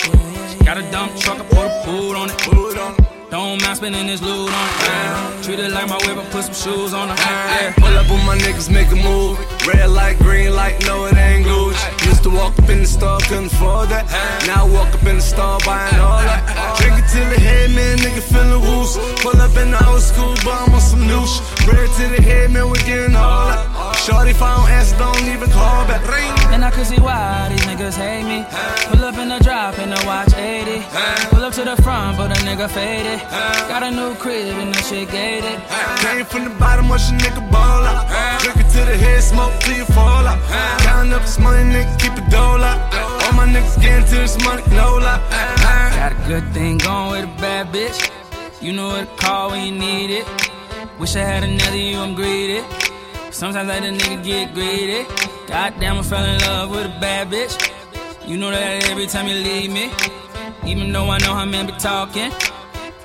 She 0.51 0.65
got 0.65 0.79
a 0.79 0.87
dump 0.95 1.19
truck, 1.19 1.41
I 1.41 1.45
put 1.51 1.67
a 1.67 1.83
boot 1.85 2.15
on 2.15 2.31
it. 2.31 3.14
Don't 3.31 3.61
mind 3.63 3.77
spending 3.77 4.07
this 4.07 4.23
loot 4.23 4.53
on. 4.53 4.69
Yeah. 4.85 5.41
Treat 5.43 5.59
it 5.59 5.73
like 5.73 5.89
my 5.89 5.97
whip, 6.07 6.17
put 6.31 6.45
some 6.45 6.55
shoes 6.55 6.95
on 6.95 7.11
it. 7.11 7.19
Yeah. 7.19 7.73
Pull 7.77 7.97
up 7.97 8.09
with 8.09 8.25
my 8.25 8.37
niggas, 8.37 8.71
make 8.71 8.91
a 8.93 8.97
move. 8.97 9.39
Red 9.67 9.91
light, 9.91 10.19
green 10.19 10.55
light, 10.55 10.85
no, 10.87 11.07
it 11.07 11.17
ain't 11.17 11.45
Gucci. 11.75 12.07
Used 12.07 12.23
to 12.25 12.31
walk 12.31 12.59
up 12.59 12.69
in 12.69 12.81
the 12.81 12.87
store, 12.87 13.19
couldn't 13.29 13.53
afford 13.53 13.89
that. 13.91 14.07
Now 14.47 14.67
I 14.67 14.71
walk 14.71 14.95
up 14.95 15.05
in 15.05 15.17
the 15.17 15.23
store, 15.23 15.59
buying 15.65 15.99
all 16.01 16.23
that. 16.23 16.79
Drink 16.79 16.99
it 16.99 17.09
till 17.11 17.29
the 17.29 17.41
head, 17.41 17.71
man, 17.71 17.99
nigga 17.99 18.23
feeling 18.23 18.63
loose. 18.63 18.97
Pull 19.23 19.41
up 19.41 19.57
in 19.57 19.71
the 19.71 19.81
old 19.89 20.03
school, 20.03 20.35
but 20.45 20.55
I'm 20.55 20.75
on 20.75 20.81
some 20.81 21.07
new 21.07 21.25
shit. 21.27 21.45
Red 21.67 21.91
to 21.99 22.05
the 22.15 22.23
head, 22.23 22.53
man, 22.53 22.71
we 22.71 22.79
getting 22.85 23.17
all 23.17 23.49
that. 23.49 23.97
Shorty, 24.05 24.31
if 24.31 24.43
I 24.43 24.57
don't 24.57 24.71
answer, 24.71 24.97
don't 24.99 25.25
even 25.27 25.51
call 25.51 25.87
back. 25.87 26.05
Ring. 26.07 26.31
And 26.53 26.65
I 26.65 26.71
could 26.71 26.87
see 26.87 27.01
why 27.01 27.49
these 27.51 27.65
niggas 27.65 27.97
hate 27.97 28.25
me. 28.25 28.45
Pull 28.93 29.05
up 29.05 29.17
in 29.17 29.29
the 29.29 29.39
drop 29.43 29.79
in 29.79 29.91
the 29.91 30.01
watch 30.07 30.35
80. 30.35 30.85
Pull 31.31 31.45
up 31.45 31.53
to 31.55 31.65
the 31.65 31.77
front, 31.83 32.19
but 32.19 32.31
a 32.31 32.39
nigga 32.45 32.69
faded. 32.69 33.21
Got 33.69 33.83
a 33.83 33.91
new 33.91 34.15
crib 34.17 34.55
and 34.61 34.75
the 34.75 34.83
shit 34.83 35.11
gated. 35.11 35.59
Came 36.05 36.25
from 36.27 36.45
the 36.45 36.55
bottom, 36.61 36.89
watch 36.89 37.09
a 37.09 37.15
nigga 37.17 37.43
ball 37.51 37.85
out. 37.85 38.05
Drink 38.41 38.59
it 38.61 38.69
to 38.77 38.85
the 38.85 38.97
head, 38.97 39.23
smoke 39.23 39.53
till 39.61 39.77
you 39.77 39.85
fall 39.87 40.27
out. 40.27 40.39
Up 41.13 41.23
this 41.23 41.39
money, 41.39 41.63
nigga, 41.73 42.01
keep 42.01 42.13
it 42.13 42.29
dole 42.31 42.65
out. 42.65 42.93
All 43.23 43.33
my 43.35 43.47
niggas 43.47 43.81
getting 43.81 44.05
to 44.07 44.15
this 44.17 44.37
money, 44.43 44.63
no 44.71 44.97
lie. 44.97 45.21
Got 45.95 46.13
a 46.13 46.29
good 46.29 46.53
thing 46.53 46.79
going 46.79 47.11
with 47.13 47.25
a 47.25 47.41
bad 47.41 47.73
bitch. 47.73 48.11
You 48.61 48.73
know 48.73 48.89
what 48.89 49.01
to 49.01 49.23
call 49.23 49.51
when 49.51 49.65
you 49.65 49.79
need 49.79 50.11
it. 50.11 50.27
Wish 50.99 51.15
I 51.15 51.21
had 51.21 51.45
another 51.45 51.77
you, 51.77 51.99
I'm 51.99 52.15
greedy. 52.15 52.65
Sometimes 53.31 53.69
I 53.69 53.81
let 53.81 53.85
a 53.85 53.93
nigga 53.93 54.25
get 54.25 54.55
greedy. 54.55 55.07
Goddamn, 55.47 55.99
I 55.99 56.03
fell 56.03 56.25
in 56.25 56.41
love 56.41 56.71
with 56.71 56.87
a 56.87 57.01
bad 57.01 57.31
bitch. 57.31 57.55
You 58.27 58.37
know 58.39 58.51
that 58.51 58.89
every 58.91 59.07
time 59.07 59.29
you 59.29 59.35
leave 59.35 59.71
me. 59.71 59.91
Even 60.67 60.91
though 60.91 61.11
I 61.11 61.19
know 61.19 61.35
how 61.35 61.45
men 61.45 61.67
be 61.67 61.73
talking. 61.73 62.33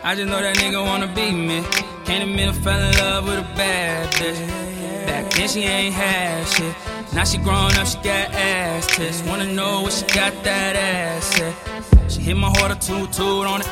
I 0.04 0.16
just 0.16 0.30
know 0.30 0.42
that 0.42 0.56
nigga 0.56 0.84
wanna 0.84 1.08
be 1.14 1.32
me. 1.32 1.64
Can't 2.06 2.24
admit 2.24 2.50
I 2.50 2.54
fell 2.54 2.82
in 2.82 2.98
love 2.98 3.26
with 3.26 3.40
a 3.40 3.56
bad 3.56 4.12
bitch. 4.14 5.06
Back 5.06 5.32
then 5.34 5.48
she 5.50 5.64
ain't 5.64 5.94
had 5.94 6.48
shit. 6.48 6.76
Now 7.14 7.24
she 7.24 7.38
grown 7.38 7.74
up, 7.74 7.88
she 7.88 7.98
got 7.98 8.34
ass 8.34 8.96
tits. 8.96 9.24
Wanna 9.24 9.52
know 9.52 9.82
what 9.82 9.94
she 9.94 10.06
got 10.16 10.44
that 10.44 10.76
ass 10.76 11.42
at. 11.42 12.12
She 12.12 12.22
hit 12.22 12.38
my 12.38 12.50
heart 12.50 12.72
a 12.72 12.76
toot 12.76 13.12
toot 13.12 13.46
on 13.46 13.62
it. 13.62 13.68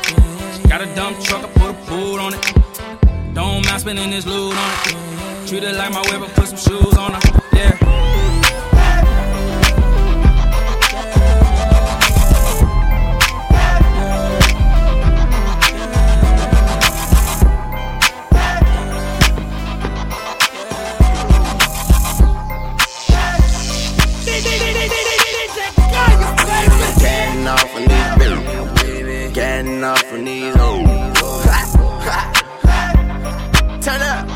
She 0.56 0.68
got 0.68 0.80
a 0.80 0.86
dump 0.94 1.20
truck, 1.20 1.44
I 1.44 1.48
put 1.48 1.70
a 1.70 1.90
boot 1.90 2.18
on 2.18 2.34
it. 2.34 3.34
Don't 3.34 3.64
mind 3.66 3.80
spending 3.80 4.10
this 4.10 4.26
loot 4.26 4.56
on 4.56 4.70
it. 4.86 5.48
Treat 5.48 5.62
it 5.62 5.76
like 5.76 5.92
my 5.92 6.02
whip, 6.10 6.22
I 6.22 6.28
put 6.34 6.48
some 6.48 6.58
shoes 6.58 6.96
on 6.98 7.14
her. 7.14 7.20
Yeah. 7.52 7.97
Getting 29.78 29.84
off 29.84 30.02
from 30.10 30.24
these 30.24 30.54
hoes. 30.56 30.78
Turn 33.84 34.02
up. 34.02 34.26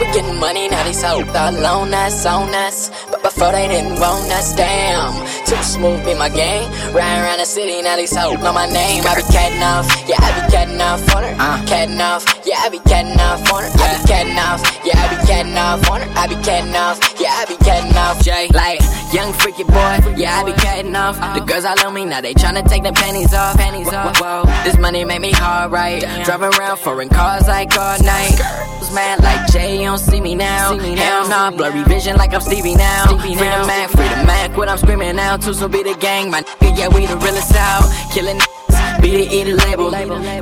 We 0.00 0.06
getting 0.12 0.40
money, 0.40 0.68
now 0.68 0.82
they 0.84 0.92
so 0.92 1.20
alone 1.20 1.94
us, 1.94 2.26
on 2.26 2.54
us. 2.54 2.90
But 3.22 3.33
before 3.34 3.52
they 3.52 3.66
didn't 3.66 3.98
want 3.98 4.30
us, 4.30 4.54
damn. 4.54 5.12
Too 5.46 5.62
smooth 5.62 6.04
be 6.04 6.14
my 6.14 6.28
game. 6.28 6.70
Riding 6.94 7.22
around 7.22 7.38
the 7.38 7.44
city, 7.44 7.82
now 7.82 7.96
they 7.96 8.06
so 8.06 8.32
know 8.34 8.52
my 8.52 8.66
name. 8.66 9.02
I 9.04 9.16
be 9.16 9.22
catting 9.34 9.62
off, 9.62 9.86
yeah, 10.08 10.16
I 10.22 10.30
be 10.38 10.52
catting 10.52 10.80
off 10.80 11.02
on 11.14 11.22
her. 11.24 11.34
Uh. 11.38 11.66
Catting 11.66 12.00
off, 12.00 12.22
yeah, 12.46 12.62
I 12.62 12.68
be 12.68 12.78
catting 12.86 13.18
off 13.18 13.52
on 13.52 13.64
her. 13.64 13.70
I 13.74 13.98
be 13.98 14.06
catting 14.06 14.38
off, 14.38 14.62
yeah, 14.84 15.02
I 15.02 15.06
be 15.10 15.26
catting 15.26 15.58
off 15.58 15.90
on 15.90 16.00
her. 16.00 16.10
I 16.14 16.26
be 16.28 16.36
catting 16.46 16.74
off, 16.74 16.98
yeah, 17.20 17.34
I 17.34 17.44
be 17.46 17.56
catting 17.64 17.96
off. 17.96 18.22
Jay, 18.22 18.48
like 18.54 18.80
young 19.12 19.32
freaky 19.32 19.64
boy, 19.64 19.98
yeah, 20.16 20.38
I 20.38 20.44
be 20.44 20.52
catting 20.52 20.94
off. 20.94 21.18
The 21.34 21.40
girls 21.44 21.64
all 21.64 21.78
on 21.86 21.94
me, 21.94 22.04
now 22.04 22.20
they 22.20 22.34
tryna 22.34 22.66
take 22.68 22.84
the 22.84 22.92
panties 22.92 23.34
off. 23.34 23.56
Panties 23.56 23.92
off. 23.92 24.16
Whoa, 24.20 24.44
this 24.62 24.78
money 24.78 25.04
made 25.04 25.20
me 25.20 25.32
hard 25.32 25.72
right. 25.72 26.00
Driving 26.24 26.54
around 26.54 26.78
foreign 26.78 27.08
cars 27.08 27.48
like 27.48 27.76
all 27.76 27.98
night. 27.98 28.38
Was 28.78 28.94
mad 28.94 29.22
like 29.22 29.50
Jay, 29.50 29.78
you 29.78 29.88
don't 29.88 29.98
see 29.98 30.20
me 30.20 30.34
now. 30.34 30.78
Hell 30.78 31.28
nah, 31.28 31.50
blurry 31.50 31.82
vision 31.84 32.16
like 32.16 32.32
I'm 32.32 32.40
Stevie 32.40 32.76
now. 32.76 33.04
Free 33.24 33.36
the 33.36 33.40
Mac, 33.40 33.88
free 33.88 34.06
the 34.06 34.26
Mac, 34.26 34.54
what 34.54 34.68
I'm 34.68 34.76
screaming 34.76 35.18
out. 35.18 35.40
Two 35.40 35.54
so 35.54 35.66
be 35.66 35.82
the 35.82 35.94
gang, 35.94 36.30
my 36.30 36.42
nigga, 36.42 36.78
yeah, 36.78 36.88
we 36.88 37.06
the 37.06 37.16
realest 37.16 37.54
out. 37.56 37.90
Killing 38.12 38.38
be 39.04 39.10
the 39.20 39.26
eater 39.36 39.56
label. 39.68 39.90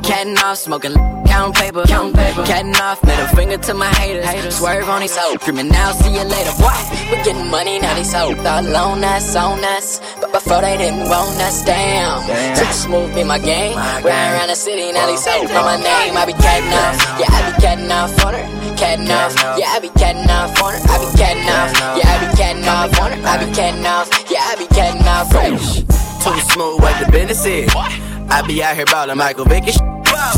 Catting 0.01 0.37
off, 0.37 0.57
smoking, 0.57 0.95
count 1.27 1.55
paper. 1.55 1.83
Count 1.83 2.15
paper. 2.15 2.43
Catting 2.45 2.75
off, 2.75 3.03
middle 3.03 3.27
finger 3.35 3.57
to 3.57 3.73
my 3.73 3.91
haters. 3.99 4.55
Swerve 4.55 4.87
on 4.87 5.01
these 5.01 5.11
so 5.11 5.35
screaming 5.35 5.67
now, 5.67 5.91
see 5.91 6.13
you 6.15 6.23
later. 6.23 6.53
What? 6.63 6.79
We 7.11 7.17
getting 7.27 7.49
money, 7.51 7.79
now 7.79 7.93
they 7.93 8.03
so 8.03 8.31
alone 8.31 9.03
us, 9.03 9.35
on 9.35 9.63
us. 9.75 9.99
But 10.21 10.31
before 10.31 10.61
they 10.61 10.77
didn't 10.77 11.09
want 11.09 11.35
us, 11.43 11.65
damn. 11.65 12.23
Too 12.55 12.71
smooth 12.71 13.13
be 13.13 13.23
my 13.23 13.39
game. 13.39 13.75
Riding 13.75 14.07
around 14.07 14.47
the 14.47 14.55
city, 14.55 14.91
now 14.93 15.07
they 15.07 15.17
so 15.17 15.43
know 15.43 15.63
my 15.63 15.75
name. 15.75 16.15
I 16.15 16.25
be 16.25 16.33
catting 16.33 16.71
off, 16.71 16.95
yeah, 17.19 17.35
I 17.35 17.51
be 17.51 17.61
catting 17.61 17.91
off 17.91 18.25
on 18.25 18.33
her. 18.33 18.45
Catting 18.77 19.11
off, 19.11 19.35
yeah, 19.59 19.75
I 19.75 19.79
be 19.79 19.89
catting 19.99 20.29
off 20.29 20.61
on 20.63 20.73
her. 20.73 20.79
I 20.87 20.95
be 21.03 21.17
catting 21.19 21.49
off, 21.51 21.71
yeah, 21.99 22.07
I 22.07 22.15
be 22.23 22.37
catting 22.37 22.67
off 22.67 22.99
on 23.01 23.11
her. 23.11 23.27
I 23.27 23.45
be 23.45 23.53
catting 23.53 23.85
off, 23.85 24.07
yeah, 24.31 24.47
I 24.47 24.55
be 24.55 24.67
catting 24.67 25.05
off 25.07 25.31
fresh. 25.31 25.83
Too 26.23 26.39
smooth 26.51 26.79
what 26.79 26.95
the 27.05 27.11
business 27.11 27.45
is. 27.45 28.12
I 28.33 28.41
be 28.47 28.63
out 28.63 28.75
here 28.75 28.85
ballin' 28.85 29.15
Michael 29.19 29.45
Vick 29.45 29.63
and 29.65 29.73
shit. 29.73 29.83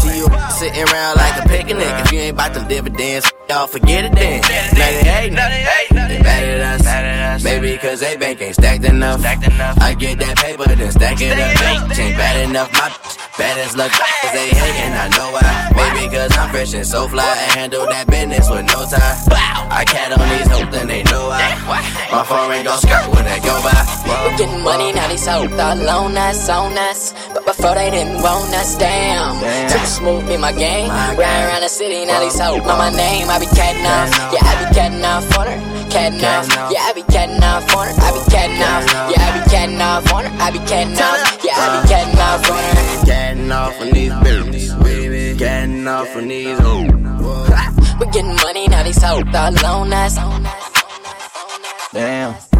See 0.01 0.17
you 0.17 0.27
sitting 0.49 0.83
around 0.83 1.15
like 1.15 1.45
a 1.45 1.47
picnic. 1.47 1.87
If 2.03 2.11
you 2.11 2.19
ain't 2.19 2.33
about 2.33 2.53
them 2.53 2.67
dividends, 2.67 3.31
y'all 3.49 3.67
forget 3.67 4.05
it 4.05 4.13
then. 4.13 4.41
Now 4.41 4.49
they 4.75 5.03
hatin', 5.03 5.35
they 6.07 6.19
mad 6.21 6.43
at 6.43 6.81
us. 6.81 7.43
Maybe 7.43 7.77
cause 7.77 7.99
they 7.99 8.15
bank 8.17 8.41
ain't 8.41 8.55
stacked 8.55 8.85
enough. 8.85 9.21
I 9.23 9.93
get 9.93 10.19
that 10.19 10.37
paper, 10.37 10.65
then 10.67 10.91
stack 10.91 11.19
it 11.21 11.37
up. 11.37 11.97
Ain't 11.99 12.17
bad 12.17 12.49
enough, 12.49 12.71
my 12.73 12.89
bad 13.37 13.57
as 13.59 13.75
luck. 13.75 13.91
Cause 13.91 14.31
they 14.33 14.49
hatin', 14.49 14.93
I 14.93 15.07
know 15.17 15.31
why. 15.31 15.71
Maybe 15.75 16.15
cause 16.15 16.35
I'm 16.37 16.49
fresh 16.49 16.73
and 16.73 16.87
so 16.87 17.07
fly 17.07 17.23
and 17.23 17.51
handle 17.59 17.85
that 17.87 18.07
business 18.07 18.49
with 18.49 18.65
no 18.65 18.85
time. 18.85 19.17
I 19.69 19.83
cat 19.83 20.13
on 20.13 20.23
these 20.29 20.47
hoes, 20.47 20.71
then 20.71 20.87
they 20.87 21.03
know 21.03 21.29
I. 21.31 21.51
My 22.11 22.23
phone 22.23 22.51
ain't 22.53 22.65
gon' 22.65 22.79
skirt 22.79 23.07
when 23.11 23.25
they 23.25 23.39
go 23.43 23.55
by. 23.59 23.75
We 24.05 24.37
getting 24.37 24.63
money, 24.63 24.93
now 24.93 25.07
they 25.07 25.17
so 25.17 25.43
alone 25.43 26.15
us, 26.15 26.47
on 26.49 26.77
us. 26.77 27.13
But 27.33 27.45
before 27.45 27.75
they 27.75 27.91
didn't 27.91 28.21
want 28.21 28.53
us, 28.55 28.77
damn. 28.77 29.35
Too 29.69 29.85
smooth 29.85 30.27
be 30.27 30.37
my 30.37 30.53
game. 30.53 30.89
Riding 30.89 31.19
around 31.19 31.61
the 31.61 31.69
city, 31.69 32.05
now 32.05 32.19
they 32.19 32.29
so 32.29 32.57
know 32.57 32.77
my 32.77 32.89
name. 32.89 33.27
I 33.35 33.39
be 33.39 33.47
catting 33.47 33.85
off, 33.85 34.31
yeah, 34.31 34.47
I 34.47 34.63
be 34.63 34.73
catting 34.73 35.03
off 35.03 35.37
on 35.37 35.47
her. 35.47 35.89
Catting 35.89 36.23
off, 36.23 36.47
yeah, 36.71 36.83
I 36.83 36.93
be 36.93 37.01
catting 37.11 37.43
off 37.43 37.75
on 37.75 37.87
her. 37.87 37.93
I 38.01 38.11
be 38.13 38.31
catting 38.31 38.61
off, 38.63 38.85
yeah, 39.11 39.27
I 39.27 39.43
be 39.43 39.49
catting 39.49 39.81
off 39.81 40.13
on 40.13 40.23
her. 40.23 40.41
I 40.41 40.51
be 40.51 40.59
catting 40.59 40.93
off, 40.93 41.43
yeah, 41.43 41.51
I 41.57 41.81
be 41.81 41.87
catting 41.89 42.17
off 42.17 42.49
on 42.49 42.63
her. 42.63 43.05
Getting 43.05 43.51
off 43.51 43.81
on 43.81 43.91
these 43.91 44.11
bitches, 44.13 44.83
baby. 44.83 45.37
Getting 45.37 45.85
off 45.85 46.15
on 46.15 46.29
these 46.29 46.57
hoes. 46.59 46.89
We 47.99 48.05
getting 48.07 48.35
money, 48.35 48.69
now 48.69 48.83
they 48.83 48.93
so 48.93 49.19
alone 49.19 49.91
us. 49.91 50.15
Damn. 51.91 52.54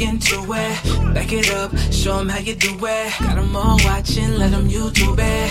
Into 0.00 0.36
it. 0.52 1.14
Back 1.14 1.32
it 1.32 1.50
up, 1.52 1.70
show 1.92 2.18
'em 2.18 2.28
how 2.28 2.38
you 2.38 2.54
do 2.54 2.72
it. 2.86 3.12
Got 3.20 3.38
'em 3.38 3.54
all 3.56 3.78
watching, 3.84 4.38
let 4.38 4.52
'em 4.52 4.68
YouTube 4.68 5.18
it. 5.18 5.50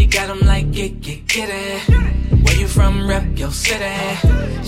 You 0.00 0.06
got 0.06 0.30
'em 0.30 0.40
like, 0.46 0.70
get, 0.72 1.00
get, 1.00 1.26
get 1.26 1.48
it. 1.48 1.80
Where 2.44 2.56
you 2.56 2.68
from, 2.68 3.08
rep 3.08 3.26
your 3.36 3.52
city. 3.52 3.98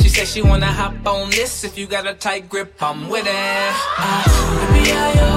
She 0.00 0.08
said 0.08 0.26
she 0.28 0.42
wanna 0.42 0.66
hop 0.66 1.06
on 1.06 1.30
this. 1.30 1.64
If 1.64 1.78
you 1.78 1.86
got 1.86 2.06
a 2.06 2.14
tight 2.14 2.48
grip, 2.48 2.74
I'm 2.82 3.08
with 3.08 3.26
it. 3.26 3.74
Uh, 3.98 4.22
yippee-yi-yo, 4.60 5.30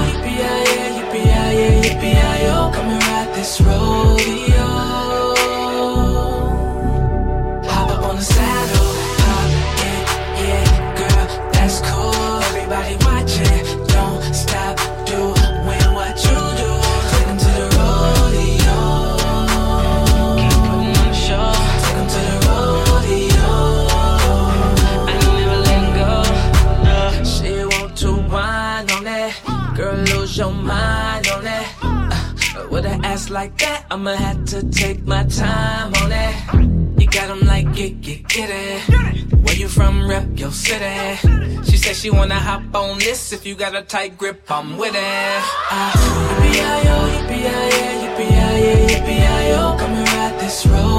She 42.03 42.09
wanna 42.09 42.35
hop 42.35 42.75
on 42.75 42.99
this. 42.99 43.31
If 43.31 43.45
you 43.45 43.55
got 43.55 43.73
a 43.75 43.81
tight 43.81 44.17
grip, 44.17 44.51
I'm 44.51 44.75
with 44.75 44.93
it. 44.93 45.43
Uh, 45.71 45.93
yippee-yi-yo, 45.95 46.97
yippee-yi-yo, 47.15 47.91
yippee-yi-yo, 48.03 48.75
yippee-yi-yo. 48.89 49.77
Come 49.79 49.93
and 49.93 50.07
ride 50.09 50.37
this 50.37 50.65
rodeo. 50.65 50.92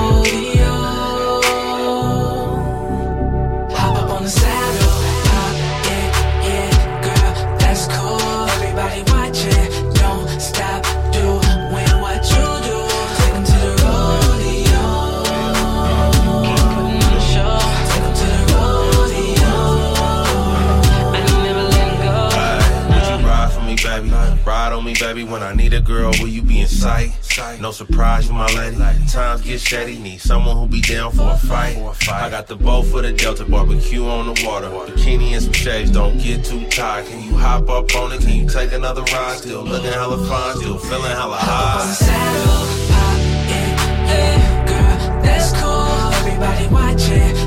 Baby. 25.15 25.31
When 25.31 25.43
I 25.45 25.55
need 25.55 25.73
a 25.75 25.81
girl, 25.81 26.11
will 26.19 26.27
you 26.27 26.43
be 26.43 26.61
in 26.61 26.67
sight? 26.67 27.13
No 27.61 27.71
surprise, 27.71 28.27
you 28.27 28.35
my 28.35 28.47
lady. 28.55 28.77
Times 29.07 29.43
get 29.43 29.61
shady, 29.61 29.97
need 29.99 30.21
someone 30.21 30.57
who 30.57 30.67
be 30.67 30.81
down 30.81 31.13
for 31.13 31.31
a 31.31 31.39
fight. 31.39 31.77
I 32.11 32.29
got 32.31 32.49
the 32.49 32.57
bow 32.57 32.83
for 32.83 33.01
the 33.01 33.13
Delta 33.13 33.45
barbecue 33.45 34.05
on 34.07 34.27
the 34.27 34.45
water. 34.45 34.69
Bikini 34.69 35.35
and 35.35 35.43
some 35.43 35.53
shades, 35.53 35.91
don't 35.93 36.19
get 36.19 36.45
too 36.45 36.69
tired. 36.69 37.07
Can 37.07 37.23
you 37.23 37.37
hop 37.37 37.69
up 37.71 37.95
on 37.95 38.13
it? 38.13 38.23
Can 38.23 38.31
you 38.31 38.49
take 38.49 38.73
another 38.73 39.03
ride? 39.03 39.39
Still 39.39 39.63
looking 39.63 39.93
hella 39.93 40.19
fine, 40.27 40.57
still 40.57 40.79
feeling 40.79 41.13
hella 41.13 41.37
high. 41.37 41.95
Yeah, 43.49 44.67
girl, 44.67 45.23
that's 45.23 45.53
cool. 45.61 46.13
Everybody 46.27 46.67
watching, 46.75 47.44